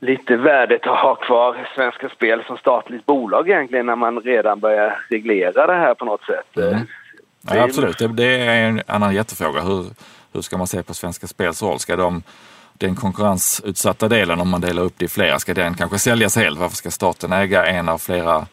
lite 0.00 0.36
värdet 0.36 0.86
att 0.86 0.98
ha 0.98 1.14
kvar 1.14 1.68
Svenska 1.74 2.08
Spel 2.08 2.42
som 2.46 2.56
statligt 2.56 3.06
bolag 3.06 3.48
egentligen 3.50 3.86
när 3.86 3.96
man 3.96 4.20
redan 4.20 4.60
börjar 4.60 4.98
reglera 5.10 5.66
det 5.66 5.72
här 5.74 5.94
på 5.94 6.04
något 6.04 6.24
sätt. 6.24 6.56
Mm. 6.56 6.74
Är- 6.74 6.86
Ja, 7.56 7.62
absolut, 7.64 7.98
det, 7.98 8.08
det 8.08 8.24
är 8.40 8.68
en 8.68 8.82
annan 8.86 9.14
jättefråga. 9.14 9.60
Hur, 9.60 9.84
hur 10.32 10.40
ska 10.40 10.56
man 10.58 10.66
se 10.66 10.82
på 10.82 10.94
Svenska 10.94 11.26
Spels 11.26 11.62
roll? 11.62 11.78
Ska 11.78 11.96
de, 11.96 12.22
den 12.72 12.96
konkurrensutsatta 12.96 14.08
delen, 14.08 14.40
om 14.40 14.48
man 14.48 14.60
delar 14.60 14.82
upp 14.82 14.94
det 14.96 15.04
i 15.04 15.08
flera, 15.08 15.38
ska 15.38 15.54
den 15.54 15.74
kanske 15.74 15.98
säljas 15.98 16.36
helt? 16.36 16.58
Varför 16.58 16.76
ska 16.76 16.90
staten 16.90 17.32
äga 17.32 17.66
en 17.66 17.88
av 17.88 17.98
flera 17.98 18.46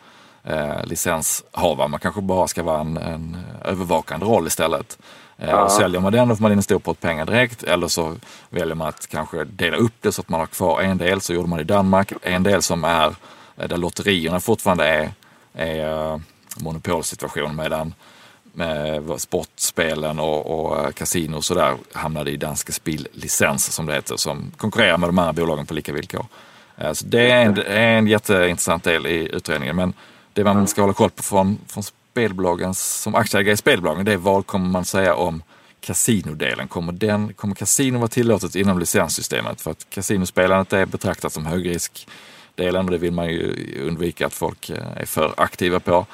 eh, 0.46 0.84
licenshavare? 0.86 1.88
Man 1.88 2.00
kanske 2.00 2.22
bara 2.22 2.48
ska 2.48 2.64
vara 2.64 2.82
en, 2.82 2.98
en 2.98 3.38
övervakande 3.66 4.26
roll 4.26 4.48
istället. 4.48 4.98
Eh, 5.38 5.54
och 5.54 5.72
säljer 5.72 6.02
man 6.02 6.14
den 6.14 6.28
då 6.28 6.36
får 6.36 6.42
man 6.42 6.52
in 6.52 6.58
en 6.58 6.64
stor 6.64 6.80
pott 6.80 7.02
pengar 7.02 7.26
direkt 7.26 7.64
eller 7.64 7.88
så 7.88 8.16
väljer 8.50 8.76
man 8.76 8.88
att 8.88 9.08
kanske 9.08 9.44
dela 9.44 9.78
upp 9.78 9.94
det 10.02 10.12
så 10.12 10.22
att 10.22 10.30
man 10.30 10.40
har 10.40 10.48
kvar 10.48 10.82
en 10.82 10.98
del, 10.98 11.22
så 11.22 11.34
gjorde 11.34 11.50
man 11.50 11.60
i 11.60 11.64
Danmark, 11.64 12.12
en 12.22 12.44
del 12.44 12.62
som 12.62 12.84
är 12.84 13.16
eh, 13.58 13.68
där 13.68 13.78
lotterierna 13.78 14.40
fortfarande 14.40 14.88
är, 14.88 15.12
är 15.54 16.12
eh, 16.14 16.20
monopolsituation 16.58 17.56
medan 17.56 17.94
med 18.54 19.04
sportspelen 19.22 20.20
och, 20.20 20.70
och 20.70 20.86
eh, 20.86 20.92
kasino 20.92 21.38
och 21.38 21.44
sådär 21.44 21.76
hamnade 21.94 22.32
i 22.32 22.38
Danske 22.38 22.72
Spil 22.72 23.08
licens 23.14 23.74
som 23.74 23.86
det 23.86 23.94
heter 23.94 24.18
som 24.18 24.52
konkurrerar 24.58 24.98
med 24.98 25.10
de 25.10 25.20
andra 25.20 25.34
bolagen 25.34 25.66
på 25.66 25.74
lika 25.74 25.94
villkor. 25.94 26.26
Eh, 26.78 26.92
Så 26.94 27.06
det 27.06 27.32
är 27.32 27.46
en, 27.46 27.58
en 27.62 28.08
jätteintressant 28.08 28.84
del 28.84 29.06
i 29.06 29.30
utredningen 29.34 29.76
men 29.76 29.94
det 30.36 30.44
man 30.44 30.68
ska 30.68 30.82
hålla 30.82 30.94
koll 30.94 31.10
på 31.10 31.24
från, 31.24 31.58
från 31.68 31.84
spelbolagen 31.84 32.74
som 32.74 33.16
aktieägare 33.16 33.54
i 33.54 33.58
spelbolagen 33.58 34.06
det 34.06 34.14
är 34.14 34.18
vad 34.18 34.46
kommer 34.46 34.70
man 34.70 34.86
säga 34.86 35.16
om 35.16 35.44
kasinodelen. 35.82 36.68
Kommer, 36.68 36.94
den, 36.94 37.34
kommer 37.34 37.56
kasino 37.56 37.98
vara 37.98 38.08
tillåtet 38.08 38.56
inom 38.56 38.80
licenssystemet? 38.80 39.62
För 39.62 39.72
att 39.72 39.90
kasinospelandet 39.90 40.74
är 40.74 40.86
betraktat 40.86 41.34
som 41.34 41.46
högriskdelen 41.46 42.86
och 42.86 42.92
det 42.92 42.98
vill 42.98 43.12
man 43.12 43.28
ju 43.28 43.82
undvika 43.88 44.26
att 44.26 44.34
folk 44.34 44.70
eh, 44.70 44.78
är 44.96 45.06
för 45.06 45.34
aktiva 45.38 45.80
på. 45.80 46.06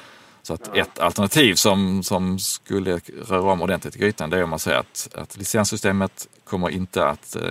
Så 0.42 0.54
att 0.54 0.76
ett 0.76 0.98
alternativ 0.98 1.54
som, 1.54 2.02
som 2.02 2.38
skulle 2.38 3.00
röra 3.28 3.52
om 3.52 3.62
ordentligt 3.62 3.96
i 3.96 3.98
grytan 3.98 4.30
det 4.30 4.38
är 4.38 4.44
om 4.44 4.50
man 4.50 4.58
säger 4.58 4.78
att, 4.78 5.08
att 5.14 5.36
licenssystemet 5.36 6.28
kommer 6.44 6.70
inte 6.70 7.06
att 7.06 7.36
eh, 7.36 7.42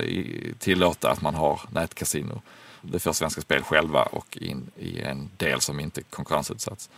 tillåta 0.60 1.12
att 1.12 1.22
man 1.22 1.36
har 1.36 1.62
nätkasino. 1.72 2.42
Det 2.82 3.00
får 3.00 3.14
Svenska 3.14 3.42
Spel 3.42 3.64
själva 3.64 4.04
och 4.04 4.38
in 4.42 4.72
i 4.78 5.02
en 5.02 5.30
del 5.38 5.62
som 5.62 5.80
inte 5.80 6.02
konkurrensutsatts. 6.02 6.90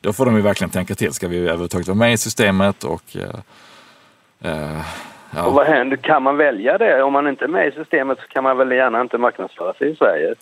Då 0.00 0.12
får 0.12 0.26
de 0.26 0.36
ju 0.36 0.42
verkligen 0.42 0.70
tänka 0.70 0.94
till. 0.94 1.12
Ska 1.12 1.28
vi 1.28 1.38
överhuvudtaget 1.38 1.88
vara 1.88 1.98
med 1.98 2.12
i 2.12 2.16
systemet? 2.16 2.84
Och, 2.84 3.16
eh, 3.16 4.52
eh, 4.52 4.80
ja. 5.30 5.44
Och 5.44 5.52
vad 5.52 5.66
händer? 5.66 5.96
Kan 5.96 6.22
man 6.22 6.36
välja 6.36 6.78
det? 6.78 7.02
Om 7.02 7.12
man 7.12 7.28
inte 7.28 7.44
är 7.44 7.48
med 7.48 7.68
i 7.68 7.72
systemet 7.72 8.18
så 8.18 8.26
kan 8.28 8.44
man 8.44 8.56
väl 8.58 8.72
gärna 8.72 9.00
inte 9.00 9.18
marknadsföra 9.18 9.74
sig 9.74 9.90
i 9.90 9.96
Sverige? 9.96 10.34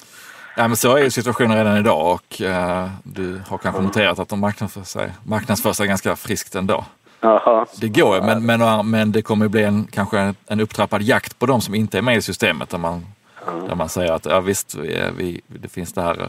Ja, 0.57 0.69
men 0.69 0.77
så 0.77 0.97
är 0.97 1.03
ju 1.03 1.11
situationen 1.11 1.57
redan 1.57 1.77
idag 1.77 2.15
och 2.15 2.43
eh, 2.43 2.89
du 3.03 3.41
har 3.49 3.59
kanske 3.59 3.83
noterat 3.83 4.19
att 4.19 4.29
de 4.29 4.41
marknadsför 4.41 4.83
sig, 4.83 5.13
marknadsför 5.25 5.73
sig 5.73 5.87
ganska 5.87 6.17
friskt 6.17 6.55
ändå. 6.55 6.85
Jaha. 7.21 7.67
Det 7.81 7.89
går 7.89 8.17
ju, 8.17 8.23
men, 8.23 8.47
men, 8.47 8.91
men 8.91 9.13
det 9.13 9.23
kommer 9.23 9.45
ju 9.45 9.49
bli 9.49 9.63
en, 9.63 9.89
kanske 9.93 10.19
en, 10.19 10.35
en 10.47 10.61
upptrappad 10.61 11.03
jakt 11.03 11.39
på 11.39 11.47
de 11.47 11.61
som 11.61 11.75
inte 11.75 11.99
är 11.99 12.03
med 12.03 12.17
i 12.17 12.23
systemet 12.23 12.71
där 12.71 12.79
man, 12.79 13.07
där 13.69 13.75
man 13.75 13.89
säger 13.89 14.13
att 14.13 14.25
ja, 14.27 14.41
visst, 14.41 14.75
vi, 14.75 15.11
vi, 15.17 15.41
det 15.47 15.69
finns 15.69 15.93
det 15.93 16.03
här 16.03 16.29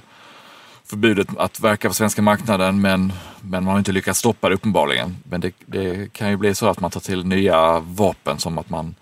förbudet 0.85 1.27
att 1.37 1.59
verka 1.59 1.87
på 1.87 1.93
svenska 1.93 2.21
marknaden 2.21 2.81
men, 2.81 3.13
men 3.41 3.63
man 3.63 3.71
har 3.71 3.77
inte 3.79 3.91
lyckats 3.91 4.19
stoppa 4.19 4.49
det 4.49 4.55
uppenbarligen. 4.55 5.17
Men 5.29 5.41
det, 5.41 5.51
det 5.65 6.13
kan 6.13 6.29
ju 6.29 6.37
bli 6.37 6.55
så 6.55 6.67
att 6.67 6.79
man 6.79 6.91
tar 6.91 6.99
till 6.99 7.25
nya 7.25 7.79
vapen 7.79 8.37
som 8.39 8.57
att 8.57 8.69
man 8.69 8.95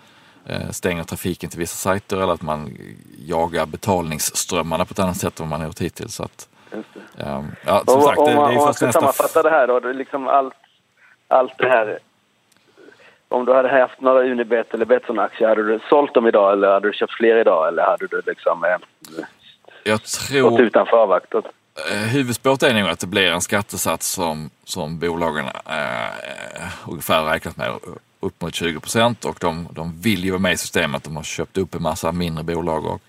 eh, 0.45 0.69
stänger 0.71 1.03
trafiken 1.03 1.49
till 1.49 1.59
vissa 1.59 1.75
sajter 1.75 2.17
eller 2.17 2.33
att 2.33 2.41
man 2.41 2.77
jagar 3.17 3.65
betalningsströmmarna 3.65 4.85
på 4.85 4.91
ett 4.91 4.99
annat 4.99 5.17
sätt 5.17 5.39
än 5.39 5.43
vad 5.43 5.49
man 5.49 5.59
har 5.59 5.67
gjort 5.67 5.81
hittills. 5.81 6.15
Så 6.15 6.23
att, 6.23 6.49
ehm, 7.17 7.45
ja, 7.65 7.83
som 7.85 7.95
Om, 7.95 8.01
sagt, 8.01 8.17
det, 8.25 8.29
det 8.31 8.35
man- 8.35 8.51
är 8.51 8.57
om 8.57 8.63
man 8.65 8.73
ska 8.73 8.85
nästa... 8.85 8.99
sammanfatta 9.01 9.43
det 9.43 9.49
här 9.49 9.67
då, 9.67 9.79
det 9.79 9.89
är 9.89 9.93
liksom 9.93 10.27
allt, 10.27 10.53
allt 11.27 11.57
det 11.57 11.67
här. 11.69 11.99
Om 13.35 13.45
du 13.45 13.53
hade 13.53 13.69
haft 13.69 14.01
några 14.01 14.23
Unibet 14.23 14.73
eller 14.73 14.85
Betsson-aktier, 14.85 15.47
hade 15.47 15.63
du 15.67 15.79
sålt 15.89 16.13
dem 16.13 16.27
idag 16.27 16.53
eller 16.53 16.67
hade 16.67 16.87
du 16.87 16.93
köpt 16.93 17.13
fler 17.13 17.37
idag 17.37 17.67
eller 17.67 17.83
hade 17.83 18.07
du 18.07 18.21
liksom 18.25 18.63
eh, 18.63 18.77
Jag 19.83 19.99
gått 19.99 20.29
tror... 20.29 20.61
utanför 20.61 20.97
avvaktat? 20.97 21.45
Eh, 21.91 21.97
Huvudspåret 21.97 22.63
är 22.63 22.73
nog 22.73 22.89
att 22.89 22.99
det 22.99 23.07
blir 23.07 23.31
en 23.31 23.41
skattesats 23.41 24.07
som, 24.07 24.49
som 24.63 24.99
bolagen 24.99 25.45
eh, 25.45 26.89
ungefär 26.89 27.23
räknat 27.23 27.57
med 27.57 27.71
upp 28.19 28.41
mot 28.41 28.55
20 28.55 28.79
procent 28.79 29.25
och 29.25 29.37
de, 29.41 29.67
de 29.71 30.01
vill 30.01 30.23
ju 30.23 30.31
vara 30.31 30.41
med 30.41 30.53
i 30.53 30.57
systemet. 30.57 31.03
De 31.03 31.15
har 31.15 31.23
köpt 31.23 31.57
upp 31.57 31.75
en 31.75 31.83
massa 31.83 32.11
mindre 32.11 32.43
bolag 32.43 32.85
och 32.85 33.01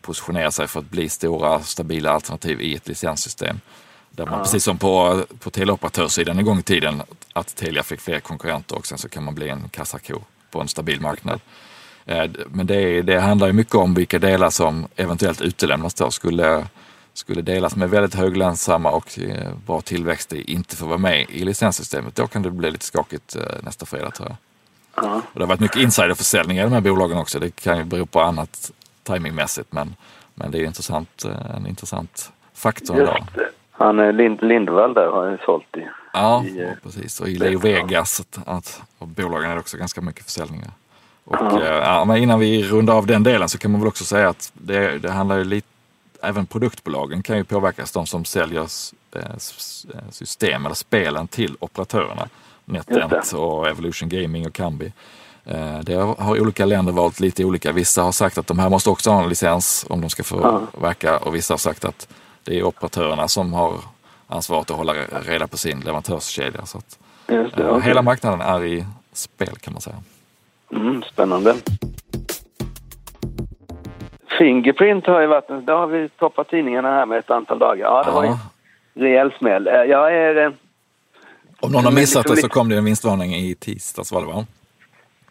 positionerar 0.00 0.50
sig 0.50 0.68
för 0.68 0.80
att 0.80 0.90
bli 0.90 1.08
stora 1.08 1.60
stabila 1.60 2.10
alternativ 2.10 2.60
i 2.60 2.74
ett 2.74 2.88
licenssystem. 2.88 3.60
Där 4.14 4.26
man, 4.26 4.42
Precis 4.42 4.64
som 4.64 4.78
på, 4.78 5.24
på 5.38 5.50
teleoperatörssidan 5.50 6.38
en 6.38 6.44
gång 6.44 6.58
i 6.58 6.62
tiden, 6.62 7.02
att 7.32 7.56
Telia 7.56 7.82
fick 7.82 8.00
fler 8.00 8.20
konkurrenter 8.20 8.76
och 8.76 8.86
sen 8.86 8.98
så 8.98 9.08
kan 9.08 9.24
man 9.24 9.34
bli 9.34 9.48
en 9.48 9.68
kassako 9.68 10.20
på 10.50 10.60
en 10.60 10.68
stabil 10.68 11.00
marknad. 11.00 11.40
Eh, 12.06 12.24
Men 12.48 12.66
det, 12.66 13.02
det 13.02 13.20
handlar 13.20 13.46
ju 13.46 13.52
mycket 13.52 13.74
om 13.74 13.94
vilka 13.94 14.18
delar 14.18 14.50
som 14.50 14.86
eventuellt 14.96 15.40
utelämnas 15.40 15.94
då. 15.94 16.10
Skulle, 16.10 16.66
skulle 17.14 17.42
delar 17.42 17.68
som 17.68 17.82
är 17.82 17.86
väldigt 17.86 18.14
höglönsamma 18.14 18.90
och 18.90 19.18
eh, 19.18 19.54
bra 19.66 19.80
tillväxt 19.80 20.32
inte 20.32 20.76
få 20.76 20.86
vara 20.86 20.98
med 20.98 21.26
i 21.30 21.44
licenssystemet, 21.44 22.14
då 22.14 22.26
kan 22.26 22.42
det 22.42 22.50
bli 22.50 22.70
lite 22.70 22.84
skakigt 22.84 23.36
eh, 23.36 23.42
nästa 23.62 23.86
fredag 23.86 24.10
tror 24.10 24.28
jag. 24.28 24.36
Ja. 25.04 25.14
Och 25.14 25.38
det 25.38 25.40
har 25.40 25.48
varit 25.48 25.60
mycket 25.60 25.82
insiderförsäljning 25.82 26.58
i 26.58 26.62
de 26.62 26.72
här 26.72 26.80
bolagen 26.80 27.18
också. 27.18 27.38
Det 27.38 27.50
kan 27.50 27.78
ju 27.78 27.84
bero 27.84 28.06
på 28.06 28.20
annat 28.20 28.70
timingmässigt 29.02 29.72
men, 29.72 29.94
men 30.34 30.50
det 30.50 30.58
är 30.58 30.64
intressant, 30.64 31.24
en 31.56 31.66
intressant 31.66 32.32
faktor. 32.54 32.98
Just 32.98 33.12
det. 33.34 33.48
Han 33.72 34.00
eh, 34.00 34.12
Lind, 34.12 34.38
Lindvall 34.42 34.94
där 34.94 35.06
har 35.06 35.30
ju 35.30 35.38
sålt 35.44 35.76
i. 35.76 35.86
Ja, 36.12 36.44
i, 36.44 36.62
eh, 36.62 36.68
precis. 36.82 37.20
Och 37.20 37.28
i 37.28 37.34
Leo 37.34 37.58
Vegas, 37.58 38.20
att, 38.20 38.38
att, 38.48 38.82
och 38.98 39.08
bolagen 39.08 39.50
är 39.50 39.58
också 39.58 39.76
ganska 39.76 40.00
mycket 40.00 40.24
försäljningar. 40.24 40.70
Och, 41.24 41.36
Ja. 41.40 41.62
eh, 41.62 41.68
ja, 41.68 42.04
men 42.04 42.16
innan 42.16 42.40
vi 42.40 42.62
rundar 42.62 42.94
av 42.94 43.06
den 43.06 43.22
delen 43.22 43.48
så 43.48 43.58
kan 43.58 43.70
man 43.70 43.80
väl 43.80 43.88
också 43.88 44.04
säga 44.04 44.28
att 44.28 44.52
det, 44.54 44.98
det 44.98 45.10
handlar 45.10 45.36
ju 45.38 45.44
lite, 45.44 45.66
även 46.22 46.46
produktbolagen 46.46 47.22
kan 47.22 47.36
ju 47.36 47.44
påverkas, 47.44 47.92
de 47.92 48.06
som 48.06 48.24
säljer 48.24 48.66
system 50.10 50.66
eller 50.66 50.74
spelen 50.74 51.28
till 51.28 51.56
operatörerna. 51.60 52.28
NetEnt 52.64 53.32
och 53.32 53.68
Evolution 53.68 54.08
Gaming 54.08 54.46
och 54.46 54.52
Kambi. 54.52 54.92
Det 55.82 55.94
har 55.94 56.14
har 56.16 56.40
olika 56.40 56.64
länder 56.64 56.92
valt 56.92 57.20
lite 57.20 57.44
olika. 57.44 57.72
Vissa 57.72 58.02
har 58.02 58.12
sagt 58.12 58.38
att 58.38 58.46
de 58.46 58.58
här 58.58 58.68
måste 58.68 58.90
också 58.90 59.10
ha 59.10 59.22
en 59.22 59.28
licens 59.28 59.86
om 59.88 60.00
de 60.00 60.10
ska 60.10 60.22
få 60.22 60.40
Ja. 60.42 60.80
verka 60.80 61.18
och 61.18 61.34
vissa 61.34 61.52
har 61.54 61.58
sagt 61.58 61.84
att 61.84 62.08
det 62.44 62.58
är 62.58 62.62
operatörerna 62.62 63.28
som 63.28 63.52
har 63.52 63.74
ansvaret 64.26 64.70
att 64.70 64.76
hålla 64.76 64.92
reda 65.26 65.46
på 65.46 65.56
sin 65.56 65.80
leverantörskedja. 65.80 66.66
Så 66.66 66.78
att, 66.78 66.98
det, 67.26 67.34
eh, 67.34 67.46
okej. 67.68 67.80
Hela 67.82 68.02
marknaden 68.02 68.40
är 68.40 68.64
i 68.64 68.84
spel 69.12 69.56
kan 69.60 69.72
man 69.72 69.80
säga. 69.82 69.96
Mm, 70.72 71.02
spännande. 71.02 71.54
Fingerprint 74.38 75.06
har 75.06 75.20
ju 75.20 75.26
varit, 75.26 75.66
det 75.66 75.72
har 75.72 75.86
vi 75.86 76.08
toppat 76.08 76.48
tidningarna 76.48 76.88
här 76.88 77.06
med 77.06 77.18
ett 77.18 77.30
antal 77.30 77.58
dagar. 77.58 77.84
Ja, 77.84 78.02
det 78.02 78.10
var, 78.10 78.24
Ja, 78.24 78.38
rejäl 78.94 79.32
smäll. 79.38 79.66
Eh, 79.66 79.74
jag 79.74 80.14
är... 80.14 80.46
eh, 80.46 80.52
Om 81.60 81.72
någon 81.72 81.84
har 81.84 81.92
missat 81.92 82.26
det 82.26 82.36
så 82.36 82.48
kom 82.48 82.68
det 82.68 82.76
en 82.76 82.84
vinstvarning 82.84 83.34
i 83.34 83.54
tisdags 83.54 84.12
var 84.12 84.20
det 84.20 84.26
va? 84.26 84.46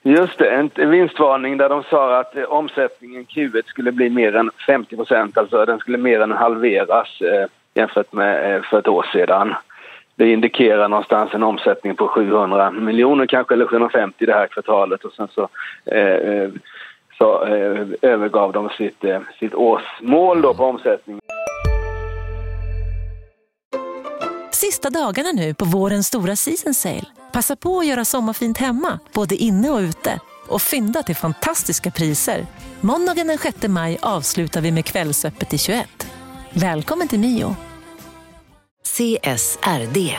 Just 0.04 0.38
det, 0.38 0.50
en, 0.50 0.70
en 0.76 0.90
vinstvarning 0.90 1.58
där 1.58 1.70
de 1.70 1.84
sa 1.84 2.20
att 2.20 2.36
eh, 2.36 2.44
omsättningen 2.44 3.26
Q1 3.26 3.64
skulle 3.66 3.92
bli 3.92 4.10
mer 4.10 4.36
än 4.36 4.52
50 4.68 4.96
procent, 4.96 5.38
alltså 5.38 5.66
den 5.66 5.80
skulle 5.80 5.98
mer 5.98 6.20
än 6.20 6.32
halveras 6.32 7.22
eh, 7.22 7.46
jämfört 7.74 8.14
med 8.14 8.56
eh, 8.56 8.62
för 8.62 8.80
ett 8.80 8.88
år 8.88 9.06
sedan. 9.14 9.56
Det 10.16 10.32
indikerar 10.32 10.90
någonstans 10.90 11.34
en 11.34 11.44
omsättning 11.44 11.96
på 11.96 12.08
700 12.08 12.72
miljoner 12.72 13.26
kanske, 13.26 13.54
eller 13.54 13.66
750 13.66 14.26
det 14.26 14.34
här 14.34 14.48
kvartalet 14.48 15.06
och 15.06 15.14
sen 15.14 15.28
så, 15.28 15.48
eh, 15.86 16.16
eh, 16.16 16.50
så 17.18 17.46
eh, 17.46 17.88
övergav 18.02 18.52
de 18.52 18.70
sitt, 18.70 19.04
eh, 19.04 19.20
sitt 19.40 19.56
årsmål 19.56 20.42
då 20.42 20.54
på 20.54 20.64
omsättning. 20.64 21.20
Sista 24.62 24.90
dagarna 24.90 25.32
nu 25.32 25.54
på 25.54 25.66
vårens 25.66 26.08
stora 26.08 26.36
season 26.36 26.74
sale. 26.74 27.06
Passa 27.32 27.56
på 27.56 27.80
att 27.80 27.88
göra 27.88 28.06
sommarfint 28.06 28.58
hemma, 28.58 29.00
både 29.14 29.36
inne 29.36 29.70
och 29.70 29.80
ute. 29.80 30.20
Och 30.48 30.62
fynda 30.62 31.04
till 31.04 31.16
fantastiska 31.16 31.92
priser. 31.92 32.48
Måndagen 32.82 33.28
den 33.28 33.38
6 33.38 33.58
maj 33.68 33.98
avslutar 34.02 34.62
vi 34.62 34.72
med 34.72 34.86
Kvällsöppet 34.86 35.54
i 35.54 35.58
21. 35.58 36.08
Välkommen 36.54 37.08
till 37.08 37.20
Mio. 37.20 37.56
CSRD. 38.84 40.18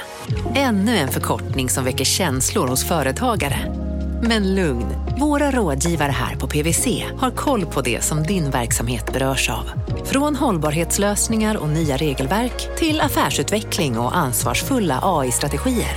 Ännu 0.54 0.96
en 0.96 1.08
förkortning 1.08 1.70
som 1.70 1.84
väcker 1.84 2.04
känslor 2.04 2.68
hos 2.68 2.88
företagare. 2.88 3.81
Men 4.28 4.54
lugn, 4.54 4.86
våra 5.20 5.50
rådgivare 5.50 6.10
här 6.10 6.36
på 6.36 6.46
PWC 6.46 6.86
har 7.20 7.30
koll 7.30 7.66
på 7.74 7.80
det 7.80 8.00
som 8.00 8.22
din 8.22 8.50
verksamhet 8.50 9.12
berörs 9.12 9.50
av. 9.50 9.64
Från 10.04 10.36
hållbarhetslösningar 10.36 11.62
och 11.62 11.68
nya 11.68 11.96
regelverk 11.96 12.76
till 12.76 13.00
affärsutveckling 13.00 13.98
och 13.98 14.16
ansvarsfulla 14.16 15.00
AI-strategier. 15.02 15.96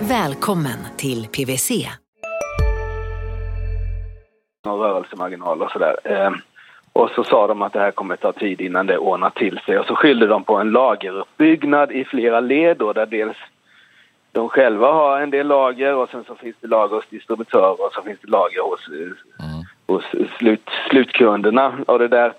Välkommen 0.00 0.78
till 0.96 1.26
PWC. 1.26 1.70
och 4.66 4.80
rörelsemarginal 4.80 5.62
och 5.62 5.70
sådär. 5.70 5.96
Eh, 6.04 6.30
och 6.92 7.10
så 7.10 7.24
sa 7.24 7.46
de 7.46 7.62
att 7.62 7.72
det 7.72 7.80
här 7.80 7.90
kommer 7.90 8.16
ta 8.16 8.32
tid 8.32 8.60
innan 8.60 8.86
det 8.86 8.98
ordnar 8.98 9.30
till 9.30 9.60
sig. 9.66 9.78
Och 9.78 9.86
så 9.86 9.94
skyllde 9.94 10.26
de 10.26 10.44
på 10.44 10.56
en 10.56 10.70
lageruppbyggnad 10.70 11.92
i 11.92 12.04
flera 12.04 12.40
led 12.40 12.76
då, 12.76 12.92
där 12.92 13.06
dels 13.06 13.36
de 14.36 14.48
själva 14.48 14.92
har 14.92 15.20
en 15.20 15.30
del 15.30 15.46
lager 15.46 15.94
och 15.94 16.08
sen 16.10 16.24
så 16.24 16.34
finns 16.34 16.56
det 16.60 16.68
lager 16.68 16.96
hos 16.96 17.08
distributörer 17.10 17.86
och 17.86 17.92
så 17.92 18.02
finns 18.02 18.20
det 18.20 18.30
lager 18.30 18.60
hos, 18.60 18.88
eh, 18.88 19.60
hos 19.86 20.04
slut, 20.38 20.70
slutkunderna. 20.90 21.72
Och 21.86 21.98
det 21.98 22.08
där, 22.08 22.32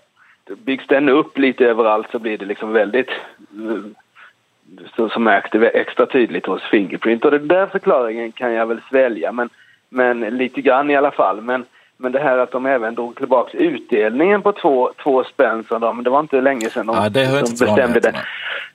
byggs 0.66 0.88
den 0.88 1.10
upp 1.10 1.38
lite 1.38 1.66
överallt 1.66 2.08
så 2.12 2.20
blir 2.20 2.38
det 2.38 2.46
liksom 2.46 2.74
väldigt 2.74 3.10
eh, 3.10 3.84
så, 4.96 5.10
så 5.10 5.20
märks 5.20 5.50
det 5.52 5.68
extra 5.68 6.06
tydligt 6.06 6.46
hos 6.46 6.62
Fingerprint. 6.62 7.26
Och 7.26 7.32
den 7.32 7.48
där 7.48 7.68
förklaringen 7.68 8.32
kan 8.32 8.54
jag 8.54 8.66
väl 8.66 8.82
svälja, 8.90 9.32
men, 9.32 9.50
men 9.90 10.20
lite 10.20 10.62
grann 10.62 10.90
i 10.90 10.96
alla 10.96 11.12
fall. 11.12 11.42
Men, 11.42 11.66
men 11.98 12.12
det 12.12 12.20
här 12.20 12.38
att 12.38 12.52
de 12.52 12.66
även 12.66 12.96
drog 12.96 13.16
tillbaka 13.16 13.58
utdelningen 13.58 14.42
på 14.42 14.52
två, 14.52 14.92
två 15.04 15.24
spänn, 15.24 15.64
så 15.70 15.80
de, 15.80 16.04
det 16.04 16.10
var 16.10 16.20
inte 16.20 16.42
länge 16.42 16.70
sedan 16.70 16.86
de, 16.86 16.96
Ja, 16.96 17.10
det 17.10 17.26
de 17.26 17.42
bestämde 17.42 18.00
det. 18.00 18.14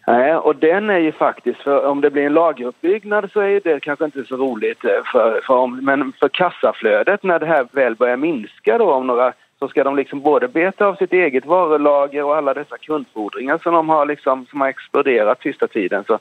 Nej, 0.07 0.35
och 0.37 0.57
den 0.57 0.91
är 0.91 0.99
ju 0.99 1.12
faktiskt, 1.12 1.61
för 1.62 1.87
om 1.87 2.00
det 2.00 2.11
blir 2.11 2.26
en 2.26 2.35
lageruppbyggnad 2.35 3.31
så 3.33 3.41
är 3.41 3.61
det 3.64 3.81
kanske 3.81 4.05
inte 4.05 4.25
så 4.25 4.37
roligt. 4.37 4.85
eh, 4.85 4.91
För, 5.12 5.41
för 5.47 5.55
om, 5.55 5.85
men 5.85 6.12
för 6.21 6.29
kassaflödet, 6.29 7.23
när 7.23 7.38
det 7.38 7.47
här 7.47 7.67
väl 7.73 7.95
börjar 7.95 8.17
minska 8.17 8.79
då 8.79 8.93
om 8.93 9.07
några, 9.07 9.33
så 9.59 9.69
ska 9.69 9.85
de 9.85 9.97
liksom 9.97 10.21
både 10.21 10.49
beta 10.49 10.87
av 10.87 10.95
sitt 10.95 11.12
eget 11.12 11.47
varulager 11.47 12.25
och 12.25 12.37
alla 12.37 12.55
dessa 12.55 12.79
kundfordringar 12.79 13.59
som 13.62 13.75
de 13.75 13.88
har 13.88 14.07
liksom, 14.07 14.47
som 14.50 14.61
har 14.61 14.69
exploderat 14.69 15.43
sista 15.43 15.67
tiden. 15.67 16.05
Så, 16.07 16.19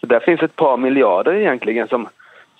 så 0.00 0.06
där 0.06 0.20
finns 0.20 0.42
ett 0.42 0.56
par 0.56 0.76
miljarder 0.76 1.34
egentligen 1.34 1.88
som, 1.88 2.08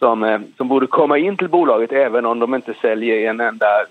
som, 0.01 0.25
eh, 0.25 0.41
som 0.57 0.69
borde 0.69 0.87
komma 0.87 1.19
in 1.19 1.37
till 1.37 1.49
bolaget 1.49 1.93
även 1.93 2.27
om 2.27 2.39
de 2.39 2.55
inte 2.55 2.75
säljer 2.75 3.31
en 3.31 3.41
enda 3.41 3.81
eh, 3.81 3.87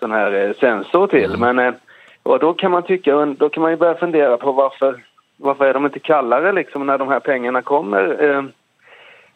sån 0.00 0.10
här 0.10 0.32
eh, 0.32 0.54
sensor 0.54 1.06
till. 1.06 1.36
Men 1.38 1.58
eh, 1.58 1.74
och 2.22 2.38
då 2.38 2.54
kan 2.54 2.70
man 2.70 2.82
tycka, 2.82 3.26
då 3.26 3.48
kan 3.48 3.62
man 3.62 3.70
ju 3.70 3.76
börja 3.76 3.94
fundera 3.94 4.36
på 4.36 4.52
varför, 4.52 5.02
varför 5.36 5.64
är 5.64 5.74
de 5.74 5.84
inte 5.84 5.98
kallare 5.98 6.52
liksom 6.52 6.86
när 6.86 6.98
de 6.98 7.08
här 7.08 7.20
pengarna 7.20 7.62
kommer? 7.62 8.06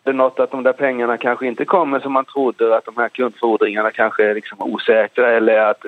Det 0.03 0.11
är 0.11 0.15
något 0.15 0.41
att 0.41 0.51
de 0.51 0.63
där 0.63 0.73
pengarna 0.73 1.17
kanske 1.17 1.47
inte 1.47 1.65
kommer 1.65 2.01
som 2.01 2.13
man 2.13 2.25
trodde, 2.25 2.77
att 2.77 2.85
de 2.85 2.97
här 2.97 3.09
kundfordringarna 3.09 3.91
kanske 3.91 4.31
är 4.31 4.35
liksom 4.35 4.61
osäkra 4.61 5.31
eller 5.31 5.59
att 5.59 5.85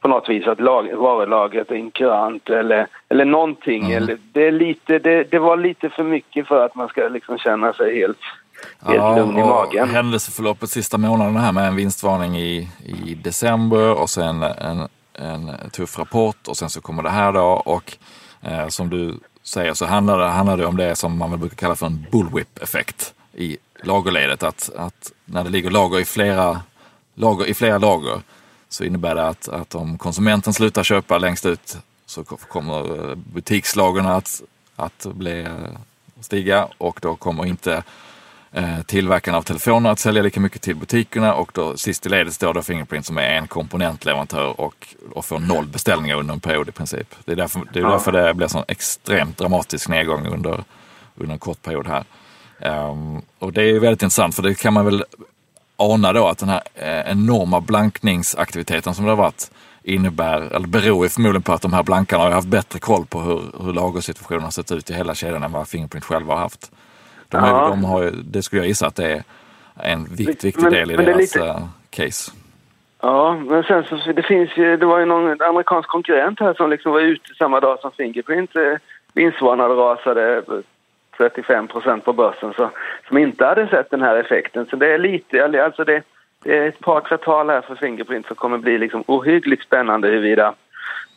på 0.00 0.08
något 0.08 0.28
vis 0.28 0.46
att 0.46 0.60
lag, 0.60 0.94
varulagret 0.94 1.70
är 1.70 1.74
inkurant 1.74 2.50
eller, 2.50 2.86
eller 3.08 3.24
någonting. 3.24 3.92
Eller, 3.92 4.18
det, 4.32 4.46
är 4.46 4.52
lite, 4.52 4.98
det, 4.98 5.30
det 5.30 5.38
var 5.38 5.56
lite 5.56 5.88
för 5.88 6.04
mycket 6.04 6.48
för 6.48 6.64
att 6.64 6.74
man 6.74 6.88
ska 6.88 7.08
liksom 7.08 7.38
känna 7.38 7.72
sig 7.72 7.94
helt, 7.94 8.18
helt 8.78 9.18
lugn 9.18 9.38
i 9.38 9.42
och 9.42 9.46
magen. 9.46 9.90
Händelseförloppet 9.90 10.70
sista 10.70 10.98
månaden 10.98 11.36
här 11.36 11.52
med 11.52 11.68
en 11.68 11.76
vinstvarning 11.76 12.38
i, 12.38 12.68
i 12.84 13.14
december 13.14 13.90
och 13.90 14.10
sen 14.10 14.42
en, 14.42 14.88
en 15.14 15.50
tuff 15.72 15.98
rapport 15.98 16.48
och 16.48 16.56
sen 16.56 16.70
så 16.70 16.80
kommer 16.80 17.02
det 17.02 17.10
här 17.10 17.32
då 17.32 17.44
och 17.44 17.96
eh, 18.40 18.68
som 18.68 18.90
du 18.90 19.18
säger 19.42 19.74
så 19.74 19.86
handlar 19.86 20.18
det, 20.18 20.28
handlar 20.28 20.56
det 20.56 20.66
om 20.66 20.76
det 20.76 20.96
som 20.96 21.18
man 21.18 21.30
väl 21.30 21.38
brukar 21.38 21.56
kalla 21.56 21.76
för 21.76 21.86
en 21.86 22.06
bullwhip-effekt 22.12 23.14
i 23.34 23.56
lagerledet. 23.82 24.42
Att, 24.42 24.70
att 24.76 25.12
när 25.24 25.44
det 25.44 25.50
ligger 25.50 25.70
lager 25.70 26.00
i 26.00 26.04
flera 26.04 26.60
lager, 27.14 27.46
i 27.46 27.54
flera 27.54 27.78
lager 27.78 28.20
så 28.68 28.84
innebär 28.84 29.14
det 29.14 29.28
att, 29.28 29.48
att 29.48 29.74
om 29.74 29.98
konsumenten 29.98 30.52
slutar 30.52 30.82
köpa 30.82 31.18
längst 31.18 31.46
ut 31.46 31.76
så 32.06 32.24
kommer 32.24 33.10
eh, 33.10 33.14
butikslagren 33.14 34.06
att, 34.06 34.42
att 34.76 35.06
bli, 35.06 35.42
eh, 35.42 35.52
stiga 36.20 36.68
och 36.78 36.98
då 37.02 37.16
kommer 37.16 37.46
inte 37.46 37.82
tillverkarna 38.86 39.38
av 39.38 39.42
telefoner 39.42 39.90
att 39.90 39.98
sälja 39.98 40.22
lika 40.22 40.40
mycket 40.40 40.62
till 40.62 40.76
butikerna 40.76 41.34
och 41.34 41.50
då 41.54 41.76
sist 41.76 42.06
i 42.06 42.08
ledet 42.08 42.34
står 42.34 42.54
då 42.54 42.62
Fingerprint 42.62 43.06
som 43.06 43.18
är 43.18 43.22
en 43.22 43.46
komponentleverantör 43.46 44.60
och, 44.60 44.94
och 45.12 45.24
får 45.24 45.38
noll 45.38 45.66
beställningar 45.66 46.16
under 46.16 46.34
en 46.34 46.40
period 46.40 46.68
i 46.68 46.72
princip. 46.72 47.14
Det 47.24 47.32
är 47.32 47.36
därför 47.36 47.60
det, 47.72 47.80
är 47.80 47.84
därför 47.84 48.12
det 48.12 48.34
blir 48.34 48.48
sån 48.48 48.64
extremt 48.68 49.38
dramatisk 49.38 49.88
nedgång 49.88 50.26
under, 50.26 50.64
under 51.14 51.32
en 51.32 51.38
kort 51.38 51.62
period 51.62 51.86
här. 51.86 52.04
Ehm, 52.60 53.22
och 53.38 53.52
det 53.52 53.62
är 53.62 53.80
väldigt 53.80 54.02
intressant 54.02 54.34
för 54.34 54.42
det 54.42 54.54
kan 54.54 54.72
man 54.72 54.84
väl 54.84 55.04
ana 55.76 56.12
då 56.12 56.28
att 56.28 56.38
den 56.38 56.48
här 56.48 56.62
eh, 56.74 57.10
enorma 57.10 57.60
blankningsaktiviteten 57.60 58.94
som 58.94 59.04
det 59.04 59.10
har 59.10 59.16
varit 59.16 59.50
innebär, 59.82 60.40
eller 60.40 60.68
beror 60.68 61.08
förmodligen 61.08 61.42
på 61.42 61.52
att 61.52 61.62
de 61.62 61.72
här 61.72 61.82
blankarna 61.82 62.22
har 62.22 62.30
haft 62.30 62.48
bättre 62.48 62.78
koll 62.78 63.06
på 63.06 63.20
hur, 63.20 63.64
hur 63.64 63.72
lagersituationen 63.72 64.42
har 64.42 64.50
sett 64.50 64.72
ut 64.72 64.90
i 64.90 64.94
hela 64.94 65.14
kedjan 65.14 65.42
än 65.42 65.52
vad 65.52 65.68
Fingerprint 65.68 66.04
själva 66.04 66.34
har 66.34 66.40
haft. 66.40 66.70
De 67.32 67.38
har, 67.40 67.48
Ja. 67.48 67.68
de 67.68 67.84
har, 67.84 68.10
det 68.24 68.42
skulle 68.42 68.60
jag 68.62 68.68
gissa 68.68 68.86
att 68.86 68.96
det 68.96 69.12
är 69.12 69.22
en 69.92 70.04
vikt, 70.04 70.44
viktig 70.44 70.62
Men- 70.62 70.72
del 70.72 70.90
i 70.90 70.96
deras 70.96 71.16
lite- 71.18 71.46
eh, 71.46 71.64
case. 71.90 72.32
Ja, 73.00 73.36
men 73.48 73.62
sen 73.62 73.84
så 73.84 74.12
det 74.12 74.22
finns 74.22 74.50
ju, 74.56 74.76
det 74.76 74.86
var 74.86 74.98
ju 74.98 75.04
någon 75.04 75.42
amerikansk 75.42 75.88
konkurrent 75.88 76.40
här 76.40 76.54
som 76.54 76.70
liksom 76.70 76.92
var 76.92 77.00
ute 77.00 77.34
samma 77.38 77.60
dag 77.60 77.78
som 77.80 77.90
Fingerprint. 77.92 78.56
Eh, 78.56 78.62
vinstvarnade 79.14 79.74
rasade 79.74 80.42
35 81.16 81.68
procent 81.68 82.04
på 82.04 82.12
börsen 82.12 82.52
så, 82.56 82.70
som 83.08 83.18
inte 83.18 83.44
hade 83.46 83.66
sett 83.68 83.90
den 83.90 84.02
här 84.02 84.16
effekten. 84.16 84.66
Så 84.70 84.76
det 84.76 84.94
är 84.94 84.98
lite, 84.98 85.44
alltså 85.64 85.84
det, 85.84 86.02
det 86.44 86.58
är 86.58 86.68
ett 86.68 86.80
par 86.80 87.00
kvartal 87.00 87.50
här 87.50 87.60
för 87.60 87.74
Fingerprint 87.74 88.26
som 88.26 88.36
kommer 88.36 88.58
bli 88.58 88.78
liksom 88.78 89.04
ohyggligt 89.06 89.62
spännande 89.62 90.08
huruvida, 90.08 90.54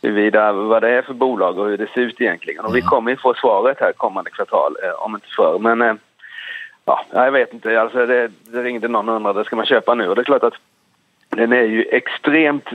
huruvida 0.02 0.52
vad 0.52 0.82
det 0.84 0.90
är 0.90 1.02
för 1.02 1.14
bolag 1.14 1.60
och 1.60 1.68
hur 1.68 1.78
det 1.78 1.88
ser 1.94 2.02
ut 2.02 2.22
egentligen. 2.22 2.66
Och 2.66 2.76
vi 2.76 2.82
kommer 2.82 3.12
ju 3.12 3.18
få 3.18 3.34
svaret 3.34 3.78
här 3.80 3.92
kommande 3.92 4.32
kvartal, 4.32 4.76
eh, 4.84 4.90
om 4.90 5.16
inte 5.16 5.28
förr. 5.36 5.60
Men 5.60 5.82
eh, 5.82 5.96
ja, 6.86 7.06
jag 7.12 7.32
vet 7.32 7.54
inte, 7.54 7.82
alltså 7.82 8.06
det, 8.06 8.32
det 8.44 8.64
ringde 8.64 8.88
någon 8.88 9.10
och 9.10 9.16
undrade, 9.16 9.46
ska 9.46 9.56
man 9.56 9.66
köpa 9.66 9.96
nu? 9.96 10.08
Och 10.10 10.16
det 10.16 10.22
är 10.22 10.24
klart 10.24 10.44
att 10.44 10.54
den 11.30 11.54
är 11.54 11.64
ju 11.64 11.84
extremt, 11.84 12.66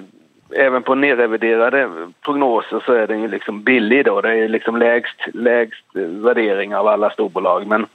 även 0.57 0.83
på 0.83 0.95
nedreviderade 0.95 1.91
prognoser 2.25 2.83
så 2.87 2.93
är 2.93 3.07
den 3.07 3.23
ju 3.23 3.29
liksom 3.29 3.63
billig 3.63 4.05
då. 4.05 4.21
Det 4.21 4.35
är 4.35 4.49
liksom 4.49 4.77
lägst, 4.77 5.17
lägst 5.35 5.85
värdering 5.95 6.77
av 6.77 6.87
alla 6.87 7.11
storbolag. 7.11 7.67
Men, 7.67 7.87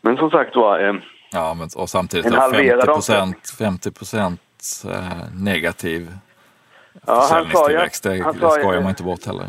men 0.00 0.16
som 0.16 0.30
sagt 0.30 0.56
var, 0.56 0.78
eh, 0.78 0.94
Ja, 1.32 1.54
men, 1.54 1.68
och 1.76 1.88
samtidigt 1.90 2.26
En 2.26 2.32
då 2.32 2.38
halverad 2.38 2.84
50 2.86 2.90
omsättning. 2.90 3.32
procent 3.32 3.58
50 3.58 3.90
procent 3.90 4.40
eh, 4.90 5.42
negativ 5.44 6.08
Ja, 7.06 7.12
han 7.14 7.22
sa 7.22 7.28
försäljningstillväxt. 7.28 8.02
Det, 8.02 8.22
han 8.24 8.34
sa 8.38 8.50
skojar 8.50 8.80
man 8.80 8.88
inte 8.90 9.02
bort 9.02 9.26
heller. 9.26 9.46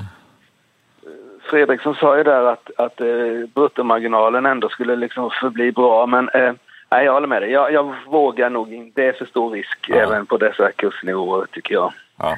Fredriksson 1.49 1.95
sa 1.95 2.17
ju 2.17 2.23
där 2.23 2.43
att, 2.43 2.69
att 2.77 3.01
eh, 3.01 3.07
bruttomarginalen 3.55 4.45
ändå 4.45 4.69
skulle 4.69 4.95
liksom 4.95 5.29
förbli 5.41 5.71
bra. 5.71 6.05
Men 6.05 6.29
eh, 6.29 6.53
nej, 6.91 7.05
jag 7.05 7.13
håller 7.13 7.27
med 7.27 7.41
dig. 7.41 7.51
Jag, 7.51 7.73
jag 7.73 7.95
vågar 8.07 8.49
nog 8.49 8.73
inte. 8.73 9.01
Det 9.01 9.07
är 9.07 9.13
för 9.13 9.25
stor 9.25 9.51
risk 9.51 9.85
Ja. 9.87 9.95
även 9.95 10.25
på 10.25 10.37
dessa 10.37 10.71
kursnivåer 10.71 11.45
tycker 11.51 11.73
jag. 11.73 11.93
Ja. 12.17 12.37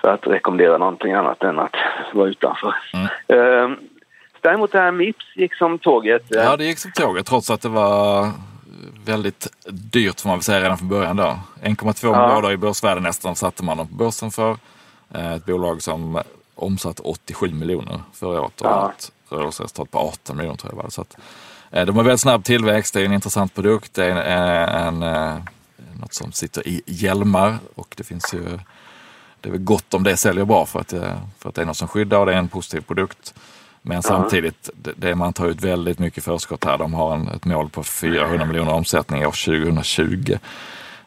för 0.00 0.08
att 0.08 0.26
rekommendera 0.26 0.78
någonting 0.78 1.12
annat 1.12 1.42
än 1.42 1.58
att 1.58 1.74
vara 2.12 2.28
utanför. 2.28 2.74
Mm. 2.94 3.06
Eh, 3.72 3.76
däremot 4.40 4.72
det 4.72 4.78
här 4.78 4.90
Mips 4.90 5.36
gick 5.36 5.54
som 5.54 5.78
tåget. 5.78 6.34
Eh, 6.36 6.42
Ja, 6.42 6.56
det 6.56 6.64
gick 6.64 6.78
som 6.78 6.90
tåget 6.92 7.26
trots 7.26 7.50
att 7.50 7.62
det 7.62 7.68
var 7.68 8.30
väldigt 9.04 9.46
dyrt 9.68 10.20
får 10.20 10.28
man 10.28 10.38
väl 10.38 10.42
säga 10.42 10.60
redan 10.60 10.78
från 10.78 10.88
början 10.88 11.16
då. 11.16 11.38
1,2 11.62 11.94
Ja. 12.02 12.10
miljarder 12.26 12.52
i 12.52 12.56
börsvärde 12.56 13.00
nästan 13.00 13.36
satte 13.36 13.64
man 13.64 13.76
dem 13.76 13.88
på 13.88 13.94
börsen 13.94 14.30
för. 14.30 14.58
Eh, 15.14 15.32
Ett 15.32 15.46
bolag 15.46 15.82
som 15.82 16.22
omsatte 16.54 17.02
87 17.02 17.52
miljoner 17.52 18.00
förra 18.12 18.40
året 18.40 18.60
och 18.60 18.66
Ja. 18.66 18.92
ett 18.98 19.12
rörelseresultat 19.28 19.90
på 19.90 19.98
18 19.98 20.36
miljoner 20.36 20.56
tror 20.58 20.72
jag 20.72 20.82
var. 20.82 20.90
Så 20.90 21.00
att, 21.00 21.16
eh, 21.70 21.86
de 21.86 21.96
har 21.96 22.02
väldigt 22.04 22.20
snabb 22.20 22.44
tillväxt, 22.44 22.94
det 22.94 23.00
är 23.00 23.04
en 23.04 23.12
intressant 23.12 23.54
produkt, 23.54 23.94
det 23.94 24.04
är 24.04 24.10
en, 24.10 25.02
en, 25.02 25.02
en 25.02 25.42
något 26.00 26.14
som 26.14 26.32
sitter 26.32 26.68
i 26.68 26.82
hjälmar 26.86 27.58
och 27.74 27.94
det 27.96 28.04
finns 28.04 28.34
ju 28.34 28.58
det 29.40 29.48
är 29.48 29.52
väl 29.52 29.60
gott 29.64 29.94
om 29.94 30.02
det 30.02 30.16
säljer 30.16 30.44
bra 30.44 30.66
för 30.66 30.80
att, 30.80 30.90
för 31.38 31.48
att 31.48 31.54
det 31.54 31.62
är 31.62 31.66
något 31.66 31.76
som 31.76 31.88
skyddar 31.88 32.18
och 32.18 32.26
det 32.26 32.32
är 32.32 32.36
en 32.38 32.48
positiv 32.48 32.80
produkt. 32.80 33.34
Men 33.86 34.02
samtidigt, 34.02 34.70
det, 34.74 34.92
det 34.96 35.14
man 35.14 35.32
tar 35.32 35.48
ut 35.48 35.64
väldigt 35.64 35.98
mycket 35.98 36.24
förskott 36.24 36.64
här. 36.64 36.78
De 36.78 36.94
har 36.94 37.14
en, 37.14 37.28
ett 37.28 37.44
mål 37.44 37.68
på 37.68 37.82
400 37.82 38.46
miljoner 38.46 38.72
omsättning 38.72 39.26
år 39.26 39.46
2020. 39.46 40.38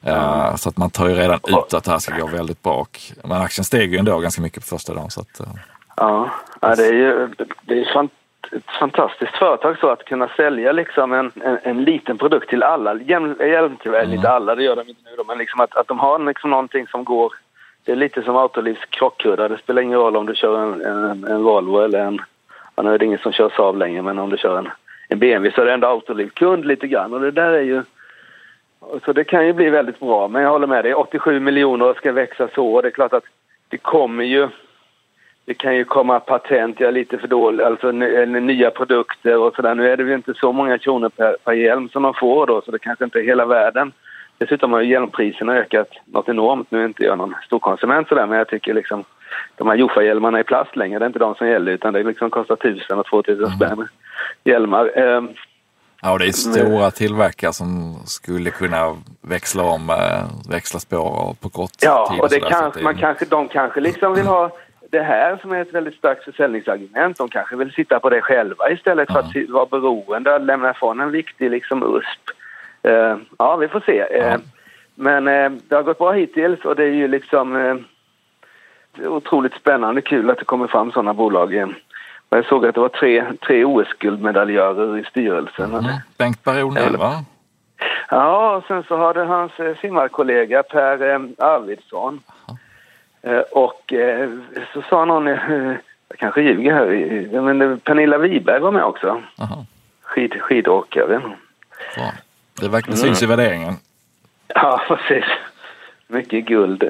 Uh, 0.08 0.56
så 0.56 0.70
att 0.70 0.78
man 0.78 0.90
tar 0.90 1.08
ju 1.08 1.16
redan 1.16 1.40
ut 1.48 1.74
att 1.74 1.84
det 1.84 1.92
här 1.92 2.00
ska 2.00 2.18
gå 2.18 2.28
väldigt 2.28 2.64
bra. 2.64 2.86
Men 3.24 3.42
aktien 3.42 3.66
steg 3.66 3.94
ju 3.94 4.00
ändå 4.00 4.20
ganska 4.20 4.42
mycket 4.42 4.64
på 4.64 4.68
första 4.68 4.94
dagen. 4.94 5.10
Så 5.10 5.22
att, 5.22 5.42
uh. 5.42 5.48
ja. 5.96 6.30
ja, 6.62 6.76
det 6.76 6.86
är 6.88 6.94
ju 6.94 7.30
det 7.62 7.82
är 7.82 7.94
fant 7.94 8.12
ett 8.52 8.72
fantastiskt 8.80 9.38
företag 9.38 9.78
så 9.80 9.90
att 9.90 10.06
kunna 10.06 10.28
sälja 10.28 10.72
liksom 10.72 11.14
en, 11.14 11.32
en, 11.44 11.58
en 11.64 11.84
liten 11.84 12.18
produkt 12.18 12.50
till 12.50 12.64
alla. 12.64 12.96
Hjälmtillverkare, 12.96 14.04
mm. 14.04 14.14
inte 14.16 14.30
alla, 14.30 14.56
det 14.56 14.64
gör 14.64 14.76
de 14.76 14.90
inte 14.90 15.02
nu 15.04 15.16
då, 15.18 15.24
men 15.24 15.38
liksom 15.38 15.60
att, 15.60 15.76
att 15.76 15.88
de 15.88 16.00
har 16.00 16.20
liksom 16.20 16.50
någonting 16.50 16.88
som 16.88 17.04
går 17.04 17.34
det 17.88 17.92
är 17.94 17.96
lite 17.96 18.24
som 18.24 18.36
Autolivs 18.36 18.86
krockkudda. 18.90 19.48
Det 19.48 19.58
spelar 19.58 19.82
ingen 19.82 20.00
roll 20.00 20.16
om 20.16 20.26
du 20.26 20.36
kör 20.36 20.64
en, 20.64 20.82
en, 20.82 21.24
en 21.24 21.44
Volvo 21.44 21.80
eller 21.80 22.00
en... 22.00 22.22
Ja, 22.78 22.84
nu 22.84 22.94
är 22.94 22.98
det 22.98 23.06
ingen 23.06 23.20
som 23.20 23.32
kör 23.32 23.50
Saab 23.50 23.78
längre, 23.78 24.02
men 24.02 24.20
om 24.20 24.30
du 24.30 24.38
kör 24.38 24.58
en, 24.58 24.70
en 25.08 25.20
BMW 25.20 25.56
så 25.56 25.62
är 25.62 25.66
det 25.66 25.74
ändå 25.74 25.88
Autoliv-kund 25.88 26.66
lite 26.66 26.88
grann. 26.88 27.14
Och 27.14 27.20
det 27.20 27.32
där 27.32 27.52
är 27.52 27.62
ju... 27.62 27.84
Så 29.06 29.14
det 29.14 29.24
kan 29.24 29.46
ju 29.48 29.54
bli 29.54 29.70
väldigt 29.70 30.00
bra. 30.00 30.28
Men 30.28 30.42
jag 30.42 30.50
håller 30.50 30.68
med 30.68 30.86
dig, 30.86 30.94
87 30.94 31.40
miljoner 31.40 31.94
ska 31.94 32.12
växa 32.12 32.48
så. 32.56 32.82
Det 32.82 32.88
är 32.88 32.92
klart 32.92 33.14
att 33.14 33.24
det 33.70 33.78
kommer 33.78 34.24
ju... 34.24 34.48
Det 35.46 35.54
kan 35.54 35.76
ju 35.76 35.84
komma 35.84 36.20
patent, 36.20 36.80
jag 36.80 36.88
är 36.88 36.92
lite 36.92 37.18
för 37.18 37.28
dålig, 37.28 37.64
alltså 37.64 37.90
eh, 37.90 38.28
nya 38.28 38.72
produkter 38.72 39.38
och 39.38 39.56
sådär. 39.56 39.76
Nu 39.76 39.92
är 39.92 39.98
det 39.98 40.04
ju 40.04 40.16
inte 40.16 40.34
så 40.34 40.52
många 40.52 40.78
kronor 40.78 41.10
per, 41.10 41.36
per 41.44 41.54
hjälm 41.54 41.90
som 41.90 42.04
de 42.04 42.14
får 42.14 42.46
då, 42.46 42.62
så 42.62 42.72
det 42.72 42.80
kanske 42.80 43.04
inte 43.04 43.20
är 43.20 43.24
hela 43.24 43.46
världen. 43.46 43.92
Dessutom 44.38 44.74
har 44.74 44.82
hjälmpriserna 44.82 45.56
ökat 45.56 45.90
något 46.06 46.30
enormt. 46.30 46.72
Nu 46.72 46.82
är 46.82 46.86
inte 46.86 47.04
jag 47.04 47.18
någon 47.18 47.36
stor 47.46 47.60
konsument 47.60 48.08
sådär, 48.08 48.26
men 48.26 48.38
jag 48.38 48.48
tycker 48.48 48.74
liksom 48.74 49.04
de 49.56 49.68
här 49.68 49.76
Jofa-hjälmarna 49.76 50.40
i 50.40 50.44
plast 50.44 50.76
längre, 50.76 51.00
det 51.00 51.06
är 51.06 51.08
inte 51.08 51.20
de 51.20 51.36
som 51.36 51.48
gäller 51.48 51.72
utan 51.72 51.94
det 51.94 52.04
liksom 52.04 52.30
kostar 52.30 52.56
tusen 52.56 53.00
och 53.00 53.06
två 53.06 53.24
tusen 53.24 53.46
mm. 53.46 53.58
spänn 53.58 53.88
hjälmar. 54.44 54.92
Ehm, 54.98 55.30
ja, 56.02 56.12
och 56.12 56.20
det 56.20 56.26
är 56.26 56.32
stora 56.32 56.92
tillverkare 56.92 57.54
som 57.54 57.96
skulle 58.06 58.50
kunna 58.50 58.96
växla 59.22 59.64
om, 59.64 59.90
eh, 59.90 60.52
växla 60.52 60.80
spår 60.80 61.36
på 61.42 61.50
kort 61.50 61.72
ja, 61.82 62.08
tid. 62.10 62.18
Ja, 62.18 62.24
och 62.24 62.30
det 62.30 62.40
kanske, 62.40 62.84
man 62.84 62.98
kanske, 62.98 63.26
de 63.26 63.48
kanske 63.48 63.80
liksom 63.80 64.14
vill 64.14 64.26
ha 64.26 64.52
det 64.90 65.02
här 65.02 65.38
som 65.42 65.52
är 65.52 65.62
ett 65.62 65.74
väldigt 65.74 65.96
starkt 65.96 66.24
försäljningsargument. 66.24 67.18
De 67.18 67.30
kanske 67.30 67.56
vill 67.56 67.72
sitta 67.72 68.00
på 68.00 68.10
det 68.10 68.22
själva 68.22 68.72
istället 68.72 69.12
för 69.12 69.20
att 69.20 69.50
vara 69.50 69.66
beroende 69.66 70.34
och 70.34 70.42
lämna 70.42 70.72
ifrån 70.72 71.00
en 71.00 71.12
viktig 71.12 71.52
liksom 71.52 71.84
USP 71.84 72.38
Eh, 72.88 73.18
ja, 73.38 73.56
vi 73.56 73.68
får 73.68 73.80
se. 73.80 74.08
Ja. 74.12 74.38
Men 74.96 75.28
eh, 75.28 75.52
det 75.68 75.76
har 75.76 75.84
gått 75.84 75.98
bra 75.98 76.12
hittills 76.12 76.66
och 76.66 76.76
det 76.76 76.84
är 76.84 76.94
ju 76.94 77.08
liksom 77.08 77.56
otroligt 79.06 79.54
spännande 79.54 80.02
kul 80.02 80.30
att 80.30 80.38
det 80.38 80.46
kommer 80.46 80.68
fram 80.68 80.92
sådana 80.92 81.14
bolag. 81.14 81.76
Jag 82.30 82.46
såg 82.46 82.66
att 82.66 82.76
det 82.76 82.82
var 82.82 82.90
tre, 82.90 83.26
tre 83.48 83.66
OS-guldmedaljörer 83.66 84.98
i 84.98 85.04
styrelsen. 85.04 85.74
Mm. 85.74 85.86
Bengt 86.18 86.44
Baron 86.44 86.98
va? 86.98 87.24
Ja, 88.10 88.56
och 88.56 88.64
sen 88.68 88.84
så 88.84 88.98
har 88.98 89.14
det 89.14 89.26
hans 89.26 89.52
simmarkollega 89.82 90.64
Per 90.64 91.10
eh, 91.10 91.20
Arvidsson. 91.38 92.20
Eh, 93.22 93.40
och 93.40 93.94
eh, 93.94 94.30
så 94.74 94.82
sa 94.90 95.06
någon, 95.06 95.28
eh, 95.28 95.74
jag 96.10 96.18
kanske 96.20 96.42
ljuger 96.42 96.74
här, 96.74 97.42
men 97.42 97.80
Pernilla 97.80 98.18
Wiberg 98.18 98.60
var 98.60 98.72
med 98.72 98.84
också. 98.84 99.22
Skid, 100.02 100.42
skidåkare. 100.42 101.22
Ja. 101.96 102.12
Det 102.62 102.70
verkligen 102.70 103.00
mm. 103.00 103.08
syns 103.08 103.24
i 103.24 103.26
värderingen. 103.26 103.74
Ja, 104.48 104.82
precis. 104.88 105.26
Mycket 106.08 106.46
guld. 106.46 106.84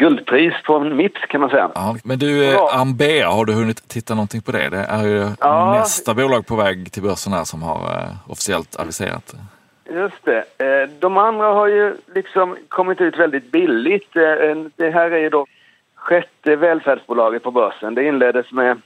Guldpris 0.00 0.54
på 0.64 0.80
Mips 0.80 1.20
kan 1.20 1.40
man 1.40 1.50
säga. 1.50 1.70
Ja, 1.74 1.96
men 2.04 2.18
du, 2.18 2.44
ja. 2.44 2.70
Eh, 2.72 2.80
Ambea, 2.80 3.28
har 3.28 3.44
du 3.44 3.52
hunnit 3.52 3.88
titta 3.88 4.14
någonting 4.14 4.42
på 4.42 4.52
det? 4.52 4.68
Det 4.68 4.76
är 4.76 5.06
ju 5.06 5.26
ja. 5.40 5.72
nästa 5.78 6.14
bolag 6.14 6.46
på 6.46 6.56
väg 6.56 6.92
till 6.92 7.02
börsen 7.02 7.32
här 7.32 7.44
som 7.44 7.62
har 7.62 7.80
uh, 7.80 8.30
officiellt 8.32 8.80
aviserat. 8.80 9.34
Just 9.90 10.24
det. 10.24 10.44
Eh, 10.58 10.88
de 10.98 11.16
andra 11.16 11.46
har 11.46 11.66
ju 11.66 11.96
liksom 12.14 12.56
kommit 12.68 13.00
ut 13.00 13.18
väldigt 13.18 13.52
billigt. 13.52 14.12
Det 14.76 14.90
här 14.90 15.10
är 15.10 15.18
ju 15.18 15.28
då 15.28 15.46
sjätte 15.94 16.56
välfärdsbolaget 16.56 17.42
på 17.42 17.50
börsen. 17.50 17.94
Det 17.94 18.04
inleddes 18.04 18.52
med 18.52 18.80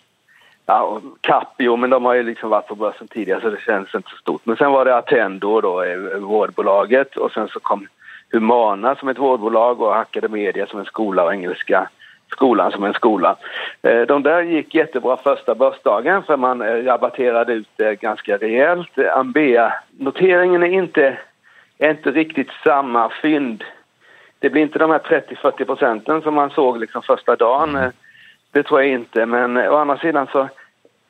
Ja, 0.67 1.01
Capio, 1.21 1.77
men 1.77 1.91
de 1.91 2.05
har 2.05 2.15
ju 2.15 2.23
liksom 2.23 2.51
varit 2.51 2.67
på 2.67 2.75
börsen 2.75 3.09
tidigare 3.09 3.41
så 3.41 3.51
det 3.51 3.61
känns 3.61 3.95
inte 3.95 4.11
så 4.11 4.17
stort. 4.17 4.47
Men 4.47 4.57
sen 4.57 4.73
var 4.73 4.85
det 4.85 4.97
Attendo 4.97 5.61
då, 5.61 5.83
eh, 5.83 6.19
vårdbolaget 6.19 7.17
och 7.17 7.33
sen 7.33 7.49
så 7.49 7.61
kom 7.61 7.87
Humana 8.35 8.95
som 8.95 9.09
ett 9.09 9.19
vårdbolag 9.19 9.81
och 9.81 9.97
Academedia 9.97 10.67
som 10.67 10.79
en 10.81 10.85
skola 10.85 11.25
och 11.25 11.33
Engelska 11.33 11.89
skolan 12.31 12.73
som 12.73 12.85
en 12.85 12.95
skola. 12.95 13.37
Eh, 13.83 14.01
de 14.01 14.23
där 14.23 14.43
gick 14.43 14.75
jättebra 14.75 15.17
första 15.17 15.55
börsdagen 15.55 16.23
för 16.23 16.37
man 16.37 16.63
eh, 16.63 16.85
rabatterade 16.85 17.53
ut 17.53 17.69
det 17.77 18.01
ganska 18.01 18.37
rejält. 18.37 18.99
Ambea-noteringen 18.99 20.63
är 20.63 20.73
inte, 20.73 21.19
är 21.79 21.91
inte 21.91 22.11
riktigt 22.11 22.51
samma 22.65 23.11
fynd. 23.23 23.65
Det 24.39 24.51
blir 24.51 24.63
inte 24.63 24.79
de 24.79 24.91
här 24.91 24.99
30-40 24.99 25.65
procenten 25.65 26.23
som 26.23 26.35
man 26.35 26.51
såg 26.51 26.79
liksom 26.79 27.03
första 27.03 27.37
dagen 27.37 27.93
det 28.55 28.63
tror 28.63 28.83
jag 28.83 28.91
inte, 28.91 29.27
men 29.27 29.57
å 29.57 29.77
andra 29.77 29.99
sidan 29.99 30.27
så 30.33 30.49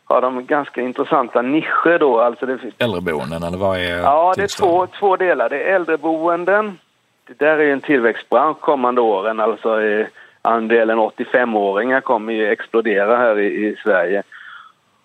har 0.05 0.21
de 0.21 0.47
ganska 0.47 0.81
intressanta 0.81 1.43
nischer 1.43 1.99
då. 1.99 2.21
Alltså 2.21 2.47
det... 2.47 2.59
Äldreboenden 2.79 3.43
eller 3.43 3.59
vad 3.59 3.79
är 3.79 3.99
Ja, 3.99 4.33
det 4.37 4.43
är 4.43 4.61
två, 4.61 4.87
två 4.87 5.17
delar. 5.17 5.49
Det 5.49 5.63
är 5.63 5.75
äldreboenden. 5.75 6.79
Det 7.27 7.39
där 7.39 7.59
är 7.59 7.73
en 7.73 7.81
tillväxtbransch 7.81 8.61
kommande 8.61 9.01
åren. 9.01 9.41
Alltså 9.41 9.83
eh, 9.83 10.07
andelen 10.43 10.99
85-åringar 10.99 12.01
kommer 12.01 12.33
ju 12.33 12.49
explodera 12.49 13.17
här 13.17 13.39
i, 13.39 13.67
i, 13.67 13.77
Sverige. 13.83 14.23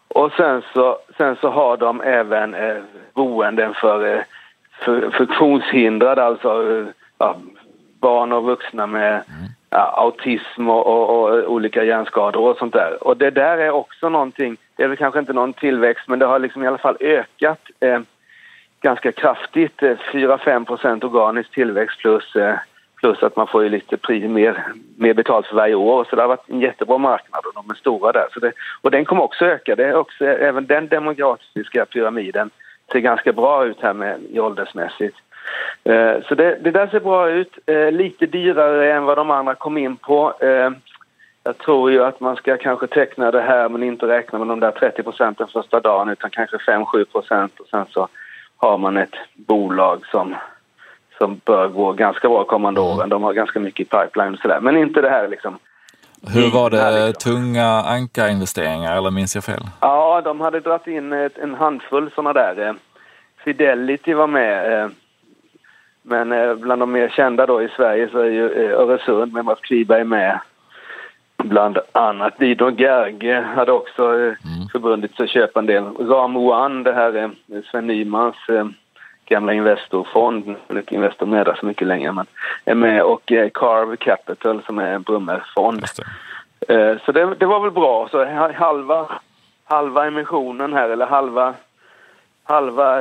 Och 0.08 0.32
sen 0.32 0.62
så, 0.74 0.98
sen 1.18 1.36
så 1.36 1.50
har 1.50 1.78
de 1.78 2.02
även 2.02 2.54
eh, 2.54 2.78
boenden 3.14 3.74
för, 3.74 4.16
eh, 4.16 4.22
för 4.80 5.10
funktionshindrade, 5.12 6.24
alltså 6.24 6.72
eh, 6.72 6.86
ja, 7.18 7.36
barn 8.02 8.32
och 8.32 8.44
vuxna 8.44 8.88
med 8.88 9.12
mm 9.12 9.50
ja, 9.70 9.94
autism 9.98 10.70
och, 10.70 10.88
och, 10.88 11.20
och, 11.20 11.38
eh, 11.38 11.46
olika 11.46 11.84
hjärnskador 11.84 12.42
och 12.42 12.58
sånt 12.58 12.74
där. 12.74 13.04
Och 13.04 13.18
det 13.18 13.30
där 13.30 13.58
är 13.58 13.72
också 13.72 14.10
någonting, 14.10 14.58
det 14.76 14.84
är 14.84 14.88
väl 14.88 14.98
kanske 14.98 15.20
inte 15.20 15.34
någon 15.34 15.54
tillväxt 15.54 16.08
men 16.08 16.20
det 16.20 16.26
har 16.26 16.40
liksom 16.40 16.64
i 16.64 16.68
alla 16.68 16.78
fall 16.78 16.98
ökat 17.00 17.60
eh, 17.80 18.00
ganska 18.82 19.12
kraftigt. 19.12 19.84
Eh, 19.84 19.98
4-5 20.12 21.04
organisk 21.06 21.52
tillväxt 21.52 22.00
plus, 22.00 22.36
eh, 22.36 22.56
plus 23.00 23.24
att 23.24 23.36
man 23.36 23.48
får 23.48 23.64
ju 23.64 23.70
lite 23.70 23.98
pris, 23.98 24.24
mer, 24.24 24.64
mer 24.98 25.14
betalt 25.14 25.48
för 25.48 25.56
varje 25.56 25.76
år. 25.76 26.08
Så 26.10 26.16
det 26.16 26.22
har 26.22 26.30
varit 26.30 26.50
en 26.50 26.62
jättebra 26.62 26.98
marknad 26.98 27.46
och 27.46 27.54
de 27.54 27.70
är 27.72 27.76
stora 27.76 28.12
där. 28.12 28.28
Så 28.34 28.40
det, 28.40 28.52
och 28.82 28.92
den 28.92 29.06
kommer 29.06 29.24
också 29.24 29.46
öka. 29.46 29.76
Det 29.76 29.86
är 29.86 29.96
också, 29.96 30.26
även 30.26 30.66
den 30.66 30.88
demografiska 30.88 31.86
pyramiden 31.86 32.50
ser 32.92 33.00
ganska 33.00 33.34
bra 33.34 33.66
ut 33.66 33.82
här 33.82 33.94
med 33.94 34.20
åldersmässigt. 34.34 35.18
Eh, 35.84 36.22
så 36.28 36.36
det, 36.36 36.58
det, 36.62 36.72
där 36.72 36.88
ser 36.88 37.00
bra 37.00 37.30
ut. 37.30 37.60
Eh, 37.66 37.92
lite 37.92 38.26
dyrare 38.26 38.94
än 38.94 39.06
vad 39.06 39.18
de 39.18 39.32
andra 39.32 39.56
kom 39.56 39.78
in 39.78 39.96
på. 39.96 40.34
Eh, 40.40 40.72
jag 41.44 41.58
tror 41.58 41.92
ju 41.92 42.04
att 42.04 42.20
man 42.20 42.36
ska 42.36 42.58
kanske 42.58 42.88
teckna 42.88 43.32
det 43.32 43.42
här 43.42 43.70
men 43.70 43.84
inte 43.84 44.08
räkna 44.08 44.40
med 44.40 44.48
de 44.48 44.60
där 44.60 44.72
30 44.72 45.04
procenten 45.04 45.48
första 45.48 45.80
dagen 45.80 46.10
utan 46.10 46.30
kanske 46.30 46.58
5-7 46.58 47.06
procent 47.06 47.60
och 47.60 47.68
sen 47.68 47.86
så 47.90 48.08
har 48.60 48.78
man 48.78 48.98
ett 48.98 49.16
bolag 49.36 50.06
som, 50.12 50.36
som 51.18 51.42
bör 51.46 51.68
gå 51.68 51.94
ganska 51.94 52.30
bra 52.30 52.44
kommande 52.44 52.82
mm. 52.82 52.92
åren. 52.92 53.10
De 53.10 53.24
har 53.24 53.34
ganska 53.34 53.60
mycket 53.60 53.80
i 53.80 53.90
pipeline 53.90 54.34
och 54.34 54.40
sådär. 54.40 54.60
Men 54.60 54.78
inte 54.78 55.02
det 55.02 55.10
här 55.10 55.28
liksom 55.28 55.60
hur 56.34 56.52
var 56.52 56.70
det 56.70 57.08
liksom. 57.08 57.32
tunga 57.32 57.66
ankarinvesteringar 57.66 58.98
eller 58.98 59.12
minns 59.12 59.36
jag 59.36 59.44
fel? 59.44 59.64
Ja, 59.80 60.22
de 60.22 60.42
hade 60.42 60.60
dragit 60.60 60.88
in 60.88 61.14
en 61.14 61.54
handfull 61.54 62.12
sådana 62.16 62.34
där. 62.34 62.76
Fidelity 63.44 64.14
var 64.14 64.28
med 64.28 64.92
men 66.10 66.32
eh, 66.32 66.56
bland 66.56 66.82
de 66.82 66.92
mer 66.92 67.10
kända 67.10 67.46
då 67.46 67.62
i 67.62 67.70
Sverige 67.76 68.10
så 68.12 68.20
är 68.20 68.30
ju 68.30 68.52
eh, 68.52 68.80
Öresund 68.80 69.34
med 69.34 69.46
Mats 69.46 69.60
Kviberg 69.60 70.04
med. 70.04 70.40
Bland 71.44 71.78
annat 71.92 72.38
Didon 72.38 72.76
Gerge 72.76 73.42
hade 73.42 73.72
också 73.72 74.04
eh, 74.04 74.20
mm. 74.20 74.68
förbundit 74.72 75.16
sig 75.16 75.24
att 75.24 75.30
köpa 75.30 75.60
en 75.60 75.66
del. 75.66 75.84
Ram 75.84 76.38
One, 76.38 76.84
det 76.84 76.94
här 76.94 77.14
är 77.14 77.32
Sven 77.72 77.88
Nymans 77.88 78.36
gamla 79.30 79.54
Investorfond, 79.54 80.56
Investor 80.90 81.26
med 81.26 81.46
där 81.46 81.56
så 81.60 81.66
mycket 81.66 81.88
längre, 81.88 82.12
men 82.12 82.26
är 82.66 82.76
med 82.76 83.04
och 83.04 83.22
Carve 83.54 83.98
Capital 83.98 84.62
som 84.66 84.80
är 84.80 84.94
en 84.94 85.02
Brummerfond. 85.02 85.86
Det. 86.68 87.00
Så 87.06 87.12
det, 87.12 87.36
det, 87.36 87.46
var 87.46 87.60
väl 87.60 87.72
bra. 87.72 88.08
Så 88.12 88.26
halva, 88.54 89.08
halva 89.66 90.08
emissionen 90.08 90.74
här, 90.74 90.90
eller 90.90 91.06
halva, 91.06 91.54
halva 92.44 93.00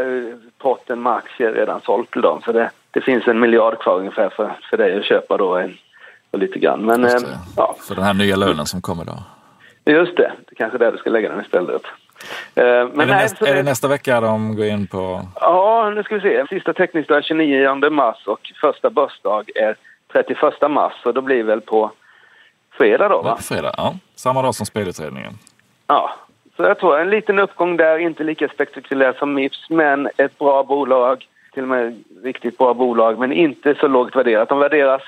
potten 0.58 1.02
med 1.02 1.12
aktier 1.12 1.52
redan 1.52 1.80
sålt 1.80 2.10
till 2.10 2.22
dem. 2.22 2.40
Så 2.44 2.52
det, 2.52 2.70
det 2.90 3.00
finns 3.00 3.28
en 3.28 3.40
miljard 3.40 3.78
kvar 3.78 3.98
ungefär 3.98 4.28
för, 4.28 4.50
för 4.70 4.76
dig 4.76 4.98
att 4.98 5.04
köpa 5.04 5.36
då. 5.36 5.48
Och 5.48 5.60
lite 6.32 6.58
grann. 6.58 6.86
Men, 6.86 7.08
ja. 7.56 7.76
För 7.88 7.94
den 7.94 8.04
här 8.04 8.14
nya 8.14 8.36
lönen 8.36 8.66
som 8.66 8.80
kommer 8.80 9.04
då? 9.04 9.12
Just 9.92 10.16
det, 10.16 10.32
det 10.46 10.52
är 10.52 10.54
kanske 10.56 10.76
är 10.76 10.78
där 10.78 10.92
du 10.92 10.98
ska 10.98 11.10
lägga 11.10 11.28
den 11.28 11.40
istället. 11.40 11.82
Eh, 12.54 12.64
Men 12.64 13.00
är, 13.00 13.06
det 13.06 13.06
nej, 13.06 13.22
nästa, 13.22 13.48
är 13.48 13.54
det 13.54 13.62
nästa 13.62 13.88
vecka 13.88 14.20
de 14.20 14.56
går 14.56 14.66
in 14.66 14.86
på... 14.86 15.22
Ja, 15.40 15.92
nu 15.94 16.02
ska 16.02 16.14
vi 16.14 16.20
se. 16.20 16.46
Sista 16.48 16.72
teckningsdag 16.72 17.18
är 17.18 17.22
29 17.22 17.90
mars 17.90 18.26
och 18.26 18.52
första 18.60 18.90
börsdag 18.90 19.50
är 19.54 19.76
31 20.12 20.70
mars. 20.70 20.92
Så 21.02 21.12
då 21.12 21.20
blir 21.20 21.42
väl 21.42 21.60
på 21.60 21.90
fredag 22.78 23.08
då 23.08 23.22
va? 23.22 23.36
På 23.36 23.42
fredag? 23.42 23.74
Ja, 23.76 23.94
samma 24.14 24.42
dag 24.42 24.54
som 24.54 24.66
spelutredningen. 24.66 25.32
Ja. 25.86 26.10
Så 26.56 26.62
jag 26.62 26.78
tror 26.78 27.00
en 27.00 27.10
liten 27.10 27.38
uppgång 27.38 27.76
där, 27.76 27.98
inte 27.98 28.24
lika 28.24 28.48
spektakulär 28.48 29.12
som 29.18 29.34
Mips, 29.34 29.70
men 29.70 30.08
ett 30.16 30.38
bra 30.38 30.62
bolag. 30.62 31.26
Till 31.54 31.62
och 31.62 31.68
med 31.68 32.04
riktigt 32.22 32.58
bra 32.58 32.74
bolag, 32.74 33.18
men 33.18 33.32
inte 33.32 33.74
så 33.74 33.88
lågt 33.88 34.16
värderat. 34.16 34.48
De 34.48 34.58
värderas, 34.58 35.02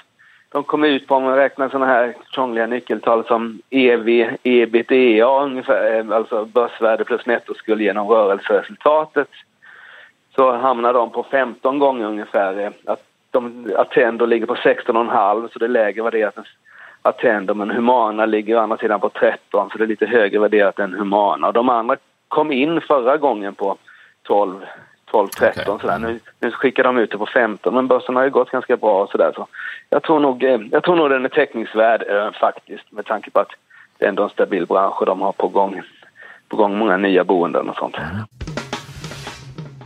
de 0.52 0.64
kom 0.64 0.84
ut 0.84 1.06
på 1.06 1.14
om 1.14 1.22
man 1.22 1.36
räknar 1.36 1.68
sådana 1.68 1.86
här 1.86 2.14
krångliga 2.30 2.66
nyckeltal 2.66 3.26
som 3.26 3.60
EV, 3.70 4.36
ebitda 4.42 5.42
ungefär, 5.42 5.98
eh, 5.98 6.16
alltså 6.16 6.44
börsvärde 6.44 7.04
plus 7.04 7.26
nettoskuld 7.26 7.80
genom 7.80 8.08
rörelseresultatet. 8.08 9.28
Så 10.34 10.56
hamnar 10.56 10.92
de 10.92 11.10
på 11.10 11.22
15 11.22 11.78
gånger 11.78 12.06
ungefär. 12.06 12.60
Eh, 12.60 12.70
att 12.84 13.02
de, 13.30 13.72
Attendo 13.76 14.26
ligger 14.26 14.46
på 14.46 14.54
16,5 14.54 15.48
så 15.52 15.58
det 15.58 15.66
är 15.66 15.68
lägre 15.68 16.02
värderat 16.02 16.36
än 16.36 16.44
Attendo, 17.02 17.54
men 17.54 17.70
Humana 17.70 18.26
ligger 18.26 18.56
å 18.56 18.60
andra 18.60 18.76
sidan 18.76 19.00
på 19.00 19.08
13 19.08 19.70
så 19.70 19.78
det 19.78 19.84
är 19.84 19.88
lite 19.88 20.06
högre 20.06 20.38
värderat 20.38 20.78
än 20.78 20.94
Humana. 20.94 21.46
Och 21.46 21.52
de 21.52 21.68
andra 21.68 21.96
kom 22.28 22.52
in 22.52 22.80
förra 22.80 23.16
gången 23.16 23.54
på 23.54 23.76
12, 24.22 24.60
12 25.10 25.28
13 25.28 25.74
Okej. 25.74 25.80
sådär. 25.80 25.98
Nu, 25.98 26.20
nu 26.40 26.50
skickar 26.50 26.82
de 26.82 26.98
ut 26.98 27.10
det 27.10 27.18
på 27.18 27.26
15 27.26 27.74
men 27.74 27.88
börsen 27.88 28.16
har 28.16 28.24
ju 28.24 28.30
gått 28.30 28.50
ganska 28.50 28.76
bra 28.76 29.02
och 29.02 29.10
sådär. 29.10 29.32
Så 29.34 29.46
jag 29.90 30.02
tror 30.02 30.20
nog, 30.20 30.44
eh, 30.44 30.60
jag 30.70 30.82
tror 30.82 30.96
nog 30.96 31.10
den 31.10 31.24
är 31.24 31.28
teckningsvärd 31.28 32.04
eh, 32.08 32.32
faktiskt 32.40 32.92
med 32.92 33.06
tanke 33.06 33.30
på 33.30 33.40
att 33.40 33.50
det 33.98 34.04
är 34.04 34.08
ändå 34.08 34.22
en 34.22 34.30
stabil 34.30 34.66
bransch 34.66 35.00
och 35.00 35.06
de 35.06 35.20
har 35.20 35.32
på 35.32 35.48
gång, 35.48 35.82
på 36.48 36.56
gång 36.56 36.78
många 36.78 36.96
nya 36.96 37.24
boenden 37.24 37.68
och 37.68 37.76
sånt. 37.76 37.96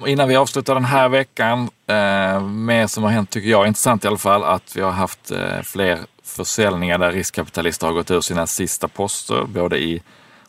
Innan 0.07 0.29
vi 0.29 0.37
avslutar 0.37 0.75
den 0.75 0.85
här 0.85 1.09
veckan, 1.09 1.69
eh, 1.87 2.41
med 2.43 2.91
som 2.91 3.03
har 3.03 3.11
hänt 3.11 3.31
tycker 3.31 3.49
jag, 3.49 3.67
intressant 3.67 4.05
i 4.05 4.09
alla 4.09 4.17
fall, 4.17 4.45
att 4.45 4.77
vi 4.77 4.81
har 4.81 4.91
haft 4.91 5.31
eh, 5.31 5.63
fler 5.63 5.99
försäljningar 6.25 6.99
där 6.99 7.13
riskkapitalister 7.13 7.87
har 7.87 7.95
gått 7.95 8.11
ur 8.11 8.21
sina 8.21 8.47
sista 8.47 8.89
poster, 8.89 9.45
både 9.47 9.79
i 9.79 10.03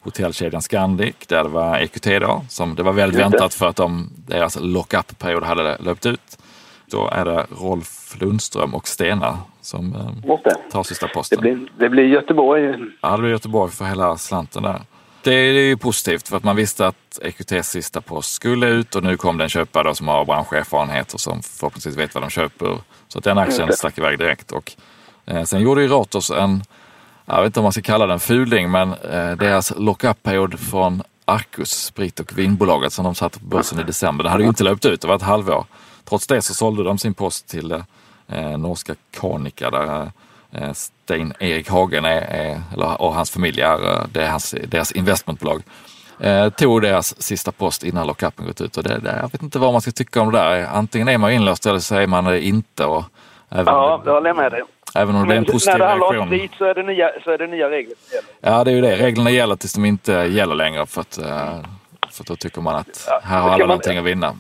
hotellkedjan 0.05 0.61
Scandic, 0.61 1.15
där 1.27 1.43
det 1.43 1.49
var 1.49 1.77
EQT 1.77 2.03
då, 2.21 2.45
som 2.49 2.75
det 2.75 2.83
var 2.83 2.93
väldigt 2.93 3.19
Just 3.19 3.31
det. 3.31 3.37
väntat 3.37 3.53
för 3.53 3.67
att 3.67 3.75
de, 3.75 4.09
deras 4.27 4.57
lock-up-period 4.61 5.43
hade 5.43 5.77
löpt 5.77 6.05
ut. 6.05 6.37
Då 6.85 7.09
är 7.09 7.25
det 7.25 7.45
Rolf 7.61 8.15
Lundström 8.19 8.75
och 8.75 8.87
Stena 8.87 9.37
som 9.61 9.95
eh, 9.95 10.37
det. 10.43 10.55
tar 10.71 10.83
sista 10.83 11.07
Det 11.07 11.13
posten. 11.13 11.39
blir, 11.41 11.59
det 11.79 11.89
blir 11.89 12.03
Göteborg. 12.03 12.75
Ja, 13.01 13.11
det 13.11 13.17
blir 13.17 13.29
Göteborg 13.31 13.71
för 13.71 13.85
hela 13.85 14.17
slanten 14.17 14.63
där. 14.63 14.81
Det 15.23 15.33
är 15.33 15.51
ju 15.53 15.77
positivt 15.77 16.27
för 16.27 16.37
att 16.37 16.43
man 16.43 16.55
visste 16.55 16.87
att 16.87 17.19
EQTs 17.21 17.69
sista 17.69 18.01
post 18.01 18.31
skulle 18.33 18.67
ut 18.67 18.95
och 18.95 19.03
nu 19.03 19.17
kom 19.17 19.37
det 19.37 19.43
en 19.43 19.49
köpare 19.49 19.95
som 19.95 20.07
har 20.07 20.25
branscherfarenhet 20.25 21.13
och 21.13 21.19
som 21.19 21.41
förhoppningsvis 21.43 21.97
vet 21.97 22.13
vad 22.13 22.23
de 22.23 22.29
köper. 22.29 22.77
Så 23.07 23.17
att 23.17 23.23
den 23.23 23.37
aktien 23.37 23.67
det. 23.67 23.77
stack 23.77 23.97
iväg 23.97 24.19
direkt. 24.19 24.51
Och, 24.51 24.71
eh, 25.25 25.43
sen 25.43 25.61
gjorde 25.61 25.81
ju 25.81 25.87
Ratos 25.87 26.31
en, 26.31 26.63
jag 27.25 27.37
vet 27.37 27.45
inte 27.45 27.59
om 27.59 27.63
man 27.63 27.71
ska 27.71 27.81
kalla 27.81 28.05
den 28.07 28.19
fuling, 28.19 28.71
men 28.71 28.93
eh, 28.93 29.31
deras 29.31 29.73
lock-up-period 29.77 30.59
från 30.59 31.03
Arcus, 31.25 31.71
sprit 31.71 32.19
och 32.19 32.37
vinbolaget 32.37 32.93
som 32.93 33.05
de 33.05 33.15
satte 33.15 33.39
på 33.39 33.45
börsen 33.45 33.79
i 33.79 33.83
december, 33.83 34.23
den 34.23 34.31
hade 34.31 34.43
ju 34.43 34.49
inte 34.49 34.63
löpt 34.63 34.85
ut, 34.85 35.01
det 35.01 35.07
var 35.07 35.15
ett 35.15 35.21
halvår. 35.21 35.65
Trots 36.05 36.27
det 36.27 36.41
så 36.41 36.53
sålde 36.53 36.83
de 36.83 36.97
sin 36.97 37.13
post 37.13 37.47
till 37.47 37.71
eh, 38.27 38.57
norska 38.57 38.95
Kanika 39.19 39.69
där 39.69 40.11
eh, 40.51 40.73
Stein 40.73 41.33
Erik 41.39 41.69
Hagen 41.69 42.05
är, 42.05 42.21
är, 42.21 42.61
eller, 42.73 43.01
och 43.01 43.13
hans 43.13 43.31
familj 43.31 43.61
är, 43.61 43.91
eh, 43.91 44.03
det 44.11 44.23
är 44.23 44.29
hans, 44.29 44.55
deras 44.67 44.91
investmentbolag. 44.91 45.63
Eh, 46.19 46.49
tog 46.49 46.81
deras 46.81 47.21
sista 47.21 47.51
post 47.51 47.83
innan 47.83 48.07
lockupen 48.07 48.45
gått 48.45 48.61
ut 48.61 48.77
och 48.77 48.83
det, 48.83 48.99
det, 48.99 49.17
jag 49.21 49.31
vet 49.31 49.41
inte 49.41 49.59
vad 49.59 49.71
man 49.71 49.81
ska 49.81 49.91
tycka 49.91 50.21
om 50.21 50.31
det 50.31 50.37
där. 50.37 50.65
Antingen 50.65 51.07
är 51.07 51.17
man 51.17 51.31
inlåst 51.31 51.65
eller 51.65 51.79
så 51.79 51.95
är 51.95 52.07
man 52.07 52.23
det 52.23 52.45
inte. 52.45 52.85
Och 52.85 53.03
även, 53.49 53.73
Ja, 53.73 54.01
det 54.05 54.11
håller 54.11 54.27
jag 54.27 54.37
med 54.37 54.51
dig 54.51 54.61
även 54.95 55.15
om 55.15 55.27
det 55.27 55.33
är 55.33 55.37
en 55.37 55.45
positiv 55.45 55.73
när 55.73 55.79
det 55.79 55.85
handlar 55.89 56.07
om 56.07 56.13
reaktion. 56.13 56.37
sprit 56.37 56.51
så 56.57 56.65
är 56.65 56.73
det 56.73 56.83
nya, 56.83 57.11
så 57.23 57.31
är 57.31 57.37
det 57.37 57.47
nya 57.47 57.69
regler 57.69 57.95
som 57.99 58.15
gäller. 58.15 58.29
Ja, 58.57 58.63
det 58.63 58.71
är 58.71 58.75
ju 58.75 58.81
det. 58.81 58.95
Reglerna 58.95 59.29
gäller 59.29 59.55
tills 59.55 59.73
de 59.73 59.85
inte 59.85 60.11
gäller 60.11 60.55
längre 60.55 60.85
för 60.85 61.01
att, 61.01 61.17
eh, 61.17 61.59
för 62.11 62.21
att 62.23 62.27
då 62.27 62.35
tycker 62.35 62.61
man 62.61 62.75
att 62.75 63.05
Ja, 63.07 63.19
här 63.23 63.39
har 63.39 63.49
alla 63.49 63.57
man- 63.57 63.67
någonting 63.67 63.97
att 63.97 64.03
vinna. 64.05 64.33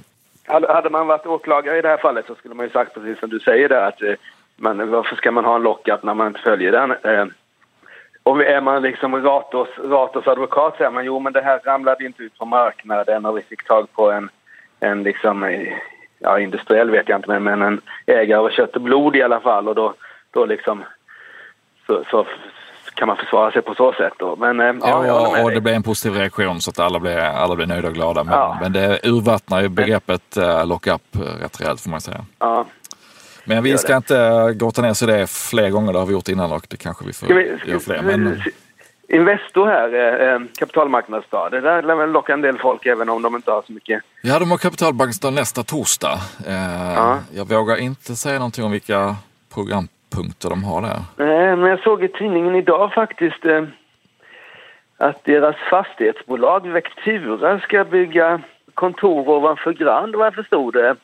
Hade, 0.47 0.89
man 0.89 1.07
varit 1.07 1.25
åklagare 1.25 1.77
i 1.77 1.81
det 1.81 1.87
här 1.87 1.97
fallet 1.97 2.25
så 2.27 2.35
skulle 2.35 2.55
man 2.55 2.65
ju 2.65 2.71
sagt 2.71 2.93
precis 2.93 3.19
som 3.19 3.29
du 3.29 3.39
säger 3.39 3.69
där 3.69 3.87
att 3.87 4.01
eh, 4.01 4.13
man, 4.55 4.91
varför 4.91 5.15
ska 5.15 5.31
man 5.31 5.45
ha 5.45 5.55
en 5.55 5.61
lockup 5.63 6.03
när 6.03 6.13
man 6.13 6.27
inte 6.27 6.39
följer 6.39 6.71
den? 6.71 6.91
Eh, 6.91 7.25
och 8.23 8.43
är 8.43 8.61
man 8.61 8.81
liksom 8.81 9.23
Ratos, 9.23 9.67
Ratos 9.83 10.27
advokat 10.27 10.77
säger 10.77 10.91
man 10.91 11.05
jo 11.05 11.19
men 11.19 11.33
det 11.33 11.41
här 11.41 11.59
ramlade 11.65 12.05
inte 12.05 12.23
ut 12.23 12.37
på 12.37 12.45
marknaden 12.45 13.25
och 13.25 13.37
vi 13.37 13.41
fick 13.41 13.63
tag 13.67 13.87
på 13.91 14.11
en, 14.11 14.29
en 14.79 15.03
liksom, 15.03 15.43
eh, 15.43 15.73
ja 16.19 16.39
industriell 16.39 16.91
vet 16.91 17.09
jag 17.09 17.17
inte 17.17 17.29
men, 17.29 17.43
men 17.43 17.61
en 17.61 17.81
ägare 18.05 18.39
av 18.39 18.49
kött 18.49 18.75
och 18.75 18.81
blod 18.81 19.15
i 19.15 19.21
alla 19.23 19.39
fall 19.39 19.67
och 19.67 19.75
då, 19.75 19.93
då 20.35 20.45
liksom 20.45 20.83
så, 21.87 22.03
så 22.11 22.25
kan 22.93 23.07
man 23.07 23.17
försvara 23.17 23.51
sig 23.51 23.61
på 23.61 23.75
så 23.75 23.93
sätt 23.93 24.13
då. 24.19 24.35
Men 24.35 24.59
eh, 24.59 24.65
ja, 24.81 25.07
Ja, 25.07 25.31
med 25.33 25.43
och 25.43 25.51
det 25.51 25.61
blir 25.61 25.73
en 25.73 25.83
positiv 25.83 26.13
reaktion 26.13 26.61
så 26.61 26.69
att 26.69 26.79
alla 26.79 26.99
blir, 26.99 27.17
alla 27.17 27.55
blir 27.55 27.65
nöjda 27.65 27.87
och 27.87 27.93
glada. 27.93 28.23
Men, 28.23 28.33
Ja. 28.33 28.57
men 28.61 28.73
det 28.73 28.99
urvattnar 29.03 29.61
ju 29.61 29.69
begreppet 29.69 30.37
lock-up 30.65 31.01
eh, 31.15 31.19
rätt 31.19 31.61
rejält 31.61 31.81
får 31.81 31.89
man 31.89 32.01
säga. 32.01 32.25
Ja. 32.39 32.65
Men 33.47 33.63
vi 33.63 33.77
ska 33.77 33.95
inte 33.95 34.15
uh, 34.17 34.49
grotta 34.49 34.81
ner 34.81 34.89
oss 34.91 35.03
i 35.03 35.05
det 35.05 35.27
fler 35.29 35.69
gånger, 35.69 35.93
det 35.93 35.99
har 35.99 36.05
vi 36.05 36.13
gjort 36.13 36.27
innan 36.27 36.51
och 36.51 36.65
det 36.69 36.77
kanske 36.77 37.05
vi 37.05 37.13
får 37.13 37.25
Ska 37.27 37.35
vi, 37.35 37.57
ska, 37.59 37.67
göra 37.69 37.79
fler. 37.79 38.01
Men, 38.01 38.41
Investor 39.07 39.67
här, 39.67 39.93
eh, 39.93 40.33
eh, 40.33 40.39
kapitalmarknadsdag, 40.59 41.51
det 41.51 41.61
där 41.61 41.81
lär 41.83 41.95
väl 41.95 42.11
locka 42.11 42.33
en 42.33 42.41
del 42.41 42.57
folk 42.59 42.85
även 42.85 43.09
om 43.09 43.21
de 43.21 43.35
inte 43.35 43.51
har 43.51 43.61
så 43.67 43.73
mycket. 43.73 44.03
ja, 44.21 44.39
de 44.39 44.51
har 44.51 44.57
kapitalbanksdag 44.57 45.33
nästa 45.33 45.63
torsdag. 45.63 46.19
Eh, 46.47 46.93
Ja. 46.95 47.19
Jag 47.33 47.49
vågar 47.49 47.75
inte 47.77 48.15
säga 48.15 48.39
någonting 48.39 48.63
om 48.63 48.71
vilka 48.71 49.15
programpunkter 50.15 50.49
de 50.49 50.63
har 50.63 50.81
där. 50.81 50.99
Nej, 51.17 51.55
men 51.55 51.69
jag 51.69 51.79
såg 51.79 52.03
i 52.03 52.07
tidningen 52.07 52.55
idag 52.55 52.93
faktiskt 52.93 53.45
eh, 53.45 53.63
att 54.97 55.23
deras 55.23 55.55
fastighetsbolag 55.69 56.67
Vectura 56.67 57.59
ska 57.59 57.83
bygga 57.83 58.41
kontor 58.73 59.29
ovanför 59.29 59.73
Grand 59.73 60.15
vad 60.15 60.25
jag 60.25 60.35
förstod 60.35 60.73
det. 60.73 60.95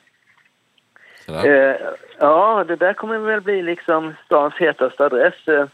Eh, 1.27 1.75
ja, 2.19 2.63
det 2.67 2.75
där 2.75 2.93
kommer 2.93 3.17
väl 3.17 3.41
bli 3.41 3.61
liksom 3.61 4.13
stans 4.25 4.53
hetaste 4.53 5.05
adress. 5.05 5.47
Eh, 5.47 5.65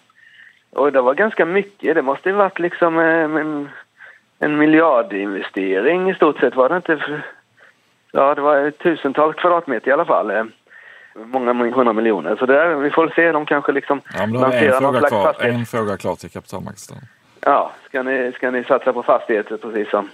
och 0.72 0.92
det 0.92 1.02
var 1.02 1.14
ganska 1.14 1.46
mycket. 1.46 1.96
Det 1.96 2.02
måste 2.02 2.30
ju 2.30 2.36
varit 2.36 2.60
liksom 2.60 3.00
eh, 3.00 3.24
en, 3.24 3.70
en 4.40 4.58
miljardinvestering 4.58 6.10
i 6.10 6.16
stort 6.16 6.40
sett. 6.40 6.56
Var 6.56 6.70
det 6.70 6.76
inte? 6.76 6.98
För, 6.98 7.22
ja, 8.12 8.36
det 8.36 8.42
var 8.42 8.72
tusentals 8.72 9.36
kvadratmeter 9.36 9.90
i 9.90 9.94
alla 9.94 10.06
fall. 10.06 10.32
Många 11.26 11.54
hundra 11.54 11.94
miljoner. 11.94 12.36
Så 12.36 12.46
där, 12.46 12.76
vi 12.76 12.90
får 12.90 13.14
se. 13.16 13.32
De 13.32 13.46
kanske 13.46 13.72
liksom 13.72 14.02
Ja, 14.14 14.20
men 14.20 14.34
då 14.34 14.40
har 14.40 14.52
vi 14.52 14.66
en 14.68 14.74
fråga, 14.74 15.00
kvar, 15.02 15.24
fastighet. 15.24 15.56
en 15.56 15.66
fråga 15.66 15.98
klar 15.98 16.16
till 16.16 16.30
kapitalmarknadsdagen. 16.30 17.04
Ja, 17.42 17.72
ska 17.90 18.04
ni, 18.04 18.32
ska 18.36 18.52
ni 18.52 18.64
satsa 18.64 18.94
på 18.94 19.04
fastigheter 19.04 19.58
precis 19.58 19.90
som 19.90 20.10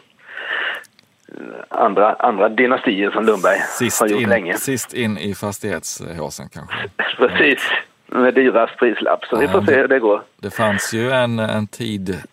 eh, 1.27 1.35
andra, 1.69 2.13
andra 2.13 2.49
dynastier 2.49 3.11
som 3.11 3.25
Lundberg 3.25 3.59
Sist 3.59 3.99
har 3.99 4.07
gjort 4.07 4.21
in, 4.21 4.29
länge? 4.29 4.53
sist 4.57 4.93
in 4.93 5.17
i 5.17 5.35
fastighetshåsen 5.35 6.49
kanske. 6.49 6.75
Precis, 7.17 7.59
med 8.07 8.33
dyrast 8.33 8.77
prislapp. 8.77 9.25
Så 9.25 9.37
vi 9.37 9.45
Ja, 9.45 9.51
får 9.51 9.61
se 9.61 9.75
hur 9.75 9.87
det 9.87 9.99
går. 9.99 10.21
Det 10.41 10.49
fanns 10.51 10.93
ju 10.93 11.11
en, 11.11 11.39
en 11.39 11.67
tid 11.67 12.23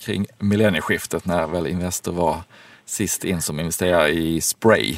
kring 0.00 0.26
millennieskiftet 0.38 1.26
när 1.26 1.46
väl 1.46 1.66
Investor 1.66 2.12
var 2.12 2.36
sist 2.84 3.24
in 3.24 3.40
som 3.42 3.60
investerare 3.60 4.08
i 4.08 4.40
spray. 4.40 4.94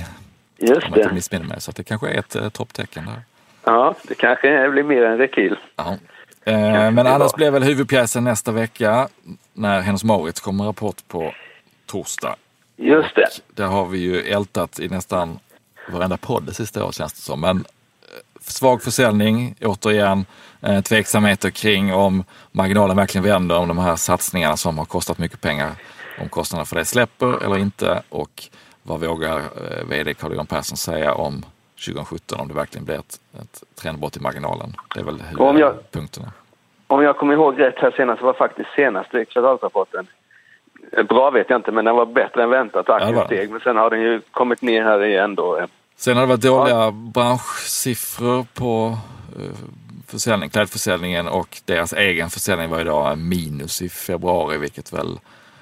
Just 0.61 0.87
Om 0.87 0.93
jag 0.97 1.09
det. 1.09 1.15
missminner 1.15 1.47
mig. 1.47 1.61
Så 1.61 1.71
att 1.71 1.77
det 1.77 1.85
kanske 1.85 2.09
är 2.09 2.19
ett 2.19 2.37
eh, 2.37 2.49
topptecken 2.49 3.07
där. 3.07 3.23
Ja, 3.65 3.95
det 4.03 4.15
kanske 4.15 4.71
blir 4.71 4.83
mer 4.83 5.03
än 5.03 5.19
rekyl. 5.19 5.57
Ja. 5.77 5.97
Eh, 6.45 6.55
men 6.91 6.97
det 6.97 7.11
annars 7.11 7.33
blir 7.35 7.51
väl 7.51 7.63
huvudpjäsen 7.63 8.25
nästa 8.25 8.53
vecka 8.53 9.09
när 9.53 9.81
Hennes 9.81 10.05
Mauritz 10.05 10.41
kommer 10.41 10.65
rapport 10.65 10.97
på 11.09 11.35
torsdag. 11.87 12.37
Just 12.77 13.15
det. 13.17 13.29
Där 13.55 13.67
har 13.67 13.87
vi 13.87 13.99
ju 13.99 14.21
ältat 14.21 14.81
i 14.81 14.89
nästan 14.89 15.39
varenda 15.89 16.17
podd 16.17 16.43
det 16.47 16.55
sista 16.55 16.85
året 16.85 16.95
känns 16.95 17.13
det 17.13 17.21
som. 17.21 17.41
Men 17.41 17.57
eh, 17.57 17.63
svag 18.41 18.83
försäljning, 18.83 19.55
återigen 19.61 20.27
eh, 20.63 20.81
tveksamheter 20.81 21.51
kring 21.51 21.95
om 21.95 22.25
marginalen 22.53 22.97
verkligen 22.97 23.25
vänder, 23.25 23.59
om 23.59 23.69
de 23.69 23.79
här 23.79 23.97
satsningarna 23.97 24.57
som 24.57 24.79
har 24.79 24.85
kostat 24.85 25.19
mycket 25.19 25.41
pengar, 25.41 25.71
om 26.21 26.29
kostnaderna 26.29 26.65
för 26.67 26.77
det 26.77 26.85
släpper 26.85 27.45
eller 27.45 27.59
inte 27.59 28.03
och 28.09 28.49
vad 28.91 29.01
vågar 29.01 29.37
eh, 29.37 29.85
vd 29.89 30.15
Carl-Johan 30.15 30.47
Persson 30.47 30.77
säga 30.77 31.15
om 31.15 31.45
2017 31.87 32.41
om 32.41 32.49
det 32.49 32.55
verkligen 32.55 32.85
blir 32.85 32.95
ett, 32.95 33.21
ett 33.41 33.63
trendbrott 33.75 34.17
i 34.17 34.21
marginalen. 34.21 34.73
Det 34.95 35.01
är 35.01 35.05
väl 35.05 35.23
Om 35.39 35.57
huvudpunkterna. 35.57 36.33
Om 36.87 37.03
jag 37.03 37.17
kommer 37.17 37.35
ihåg 37.35 37.61
rätt 37.61 37.79
här 37.79 37.91
senast 37.97 38.23
var 38.23 38.33
faktiskt 38.33 38.69
senaste 38.77 39.25
kvartalsrapporten 39.25 40.07
Bra 41.09 41.31
vet 41.31 41.51
jag 41.51 41.59
inte, 41.59 41.73
men 41.73 41.85
den 41.85 41.97
var 41.97 42.07
bättre 42.07 42.43
än 42.43 42.51
väntat. 42.51 42.85
Ja, 42.89 42.95
Aktien 42.95 43.27
steg, 43.27 43.51
men 43.51 43.61
sen 43.61 43.77
har 43.77 43.91
den 43.91 44.01
ju 44.01 44.21
kommit 44.31 44.63
ner 44.63 44.83
här 44.83 45.05
igen 45.05 45.35
då. 45.35 45.67
Sen 45.97 46.17
har 46.17 46.23
det 46.23 46.29
varit 46.29 46.43
dåliga 46.43 46.91
branschsiffror 46.91 48.47
på 48.55 48.99
eh, 49.37 49.57
försäljning, 50.09 50.51
klädförsäljningen 50.51 51.29
och 51.29 51.61
deras 51.65 51.93
egen 51.93 52.31
försäljning 52.31 52.71
var 52.71 52.81
idag 52.81 53.19
minus 53.19 53.83
i 53.83 53.89
februari, 53.89 54.59
vilket 54.59 54.93
väl 54.93 55.19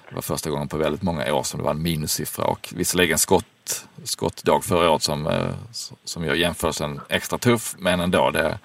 Det 0.08 0.14
var 0.14 0.22
första 0.22 0.50
gången 0.50 0.68
på 0.68 0.76
väldigt 0.76 1.02
många 1.02 1.34
år 1.34 1.42
som 1.42 1.58
det 1.58 1.64
var 1.64 1.70
en 1.70 1.82
minussiffra 1.82 2.44
och 2.44 2.68
visserligen 2.76 3.18
skott, 3.18 3.88
skottdag 4.04 4.64
förra 4.64 4.90
året 4.90 5.02
som, 5.02 5.26
eh, 5.26 5.54
som 6.04 6.24
gör 6.24 6.34
jämförelsen 6.34 7.00
extra 7.08 7.38
tuff 7.38 7.74
men 7.78 8.00
ändå. 8.00 8.30
Det, 8.30 8.58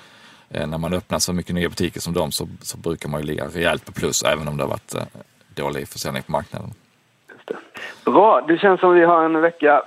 eh, 0.50 0.68
när 0.68 0.78
man 0.78 0.94
öppnar 0.94 1.20
så 1.20 1.34
mycket 1.34 1.56
nya 1.56 1.70
butiker 1.70 2.00
som 2.00 2.14
de 2.14 2.32
så, 2.32 2.48
så 2.62 2.78
brukar 2.78 3.10
man 3.10 3.22
ju 3.22 3.28
ligga 3.28 3.46
rejält 3.48 3.86
på 3.86 3.92
plus 3.92 4.24
även 4.24 4.48
om 4.48 4.58
det 4.58 4.64
har 4.64 4.70
varit 4.70 4.96
eh, 4.96 5.04
dålig 5.56 5.88
försäljning 5.88 6.24
på 6.24 6.32
marknaden. 6.32 6.74
Bra, 8.06 8.42
det 8.48 8.58
känns 8.58 8.80
som 8.80 8.94
vi 8.94 9.04
har 9.04 9.26
en 9.26 9.42
vecka 9.42 9.84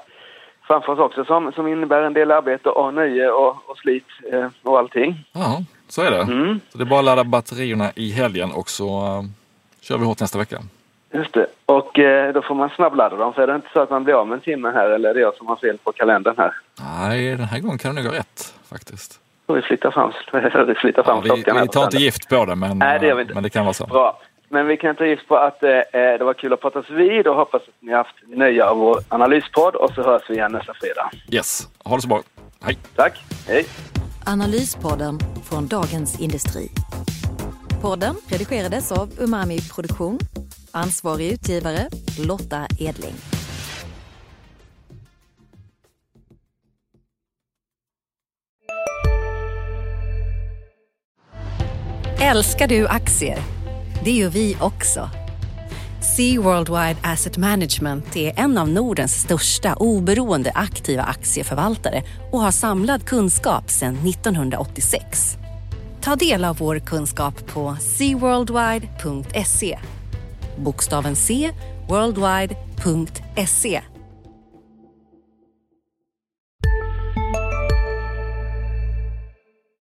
framför 0.67 0.93
oss 0.93 0.99
också 0.99 1.25
som, 1.25 1.53
som 1.53 1.69
innebär 1.69 2.03
en 2.03 2.13
del 2.13 2.31
arbete 2.31 2.69
och 2.69 2.95
nöje 2.95 3.31
och, 3.31 3.71
och 3.71 3.79
slit 3.79 4.07
eh, 4.33 4.49
och 4.63 4.79
allting. 4.79 5.25
Ja, 5.33 5.63
så 5.89 6.03
är 6.03 6.11
det. 6.11 6.23
Mm. 6.23 6.61
Så 6.73 6.79
det 6.79 6.85
är 6.85 6.87
bara 6.87 6.99
att 6.99 7.05
ladda 7.05 7.25
batterierna 7.25 7.93
i 7.95 8.11
helgen 8.11 8.53
och 8.53 8.71
så 8.71 9.19
uh, 9.19 9.25
kör 9.81 9.99
vi 9.99 10.05
hårt 10.05 10.21
nästa 10.21 10.39
vecka. 10.39 10.63
Just 11.13 11.35
det. 11.35 11.47
Och 11.67 11.99
eh, 11.99 12.33
då 12.33 12.43
får 12.43 12.55
man 12.55 12.71
snabbladda 12.71 13.17
dem, 13.17 13.33
för 13.33 13.43
är 13.43 13.47
det 13.47 13.55
inte 13.55 13.69
så 13.73 13.81
att 13.81 13.91
man 13.91 14.05
blir 14.05 14.15
av 14.15 14.27
med 14.27 14.35
en 14.37 14.41
timme 14.41 14.71
här 14.71 14.91
eller 14.91 15.11
är 15.11 15.15
det 15.15 15.21
jag 15.21 15.35
som 15.35 15.47
har 15.47 15.57
fel 15.57 15.79
på 15.79 15.93
kalendern 15.93 16.35
här? 16.39 16.53
Nej, 16.81 17.31
den 17.37 17.45
här 17.45 17.61
gången 17.61 17.79
kan 17.79 17.95
det 17.95 18.03
nog 18.03 18.11
gå 18.13 18.19
rätt 18.19 18.55
faktiskt. 18.71 19.21
Får 19.47 19.55
vi 19.55 19.63
flytta 19.63 19.91
fram, 19.91 20.13
flytta 20.81 21.03
fram 21.05 21.17
Ja, 21.17 21.35
vi, 21.35 21.43
klockan 21.43 21.63
vi 21.63 21.69
tar 21.69 21.85
inte 21.85 21.97
gift 21.97 22.29
på 22.29 22.45
det 22.45 22.55
men, 22.55 22.79
Nej, 22.79 22.99
det 22.99 23.07
gör 23.07 23.15
vi 23.15 23.23
inte. 23.23 23.35
men 23.35 23.43
det 23.43 23.51
kan 23.51 23.65
vara 23.65 23.75
så. 23.75 23.87
Bra. 23.87 24.21
Men 24.49 24.67
vi 24.67 24.77
kan 24.77 24.97
ta 24.97 25.07
gift 25.07 25.29
på 25.29 25.37
att 25.37 25.63
eh, 25.63 25.71
det 25.93 26.25
var 26.25 26.35
kul 26.35 26.53
att 26.53 26.61
pratas 26.61 26.91
vid 26.91 27.27
och 27.27 27.37
hoppas 27.37 27.63
att 27.63 27.69
ni 27.81 27.91
har 27.93 27.99
haft 27.99 28.17
nöje 28.27 28.65
av 28.65 28.77
vår 28.77 28.99
analyspodd 29.09 29.75
och 29.75 29.91
så 29.95 30.03
hörs 30.03 30.23
vi 30.29 30.35
igen 30.35 30.53
nästa 30.53 30.75
fredag. 30.75 31.11
Yes, 31.33 31.69
ha 31.85 31.97
det 31.97 32.03
så 32.03 32.09
bra. 32.09 32.23
Hej! 32.63 32.79
Tack, 32.97 33.25
hej! 33.49 33.67
Analyspodden 34.27 35.19
från 35.51 35.67
Dagens 35.67 36.21
Industri. 36.21 36.69
Podden 37.83 38.15
redigerades 38.31 38.93
av 38.93 39.09
Umami 39.21 39.59
Produktion. 39.75 40.19
Ansvarig 40.77 41.33
utgivare 41.33 41.89
Lotta 42.19 42.67
Edling. 42.79 43.15
Älskar 52.21 52.69
du 52.69 52.87
aktier? 52.87 53.39
Det 54.05 54.13
gör 54.13 54.29
vi 54.29 54.57
också. 54.61 55.11
Sea 56.17 56.41
Worldwide 56.41 56.97
Asset 57.03 57.37
Management 57.37 58.17
är 58.17 58.39
en 58.39 58.59
av 58.59 58.69
Nordens 58.69 59.21
största 59.21 59.75
oberoende 59.75 60.53
aktiva 60.55 61.03
aktieförvaltare 61.03 62.03
och 62.33 62.41
har 62.41 62.51
samlad 62.51 63.05
kunskap 63.05 63.71
sedan 63.71 63.97
1986. 64.09 65.37
Ta 66.01 66.17
del 66.17 66.45
av 66.45 66.57
vår 66.57 66.79
kunskap 66.79 67.47
på 67.47 67.77
seaworldwide.se. 67.81 69.79
Bokstaven 70.59 71.17
C, 71.17 71.53
worldwide.se 71.89 73.96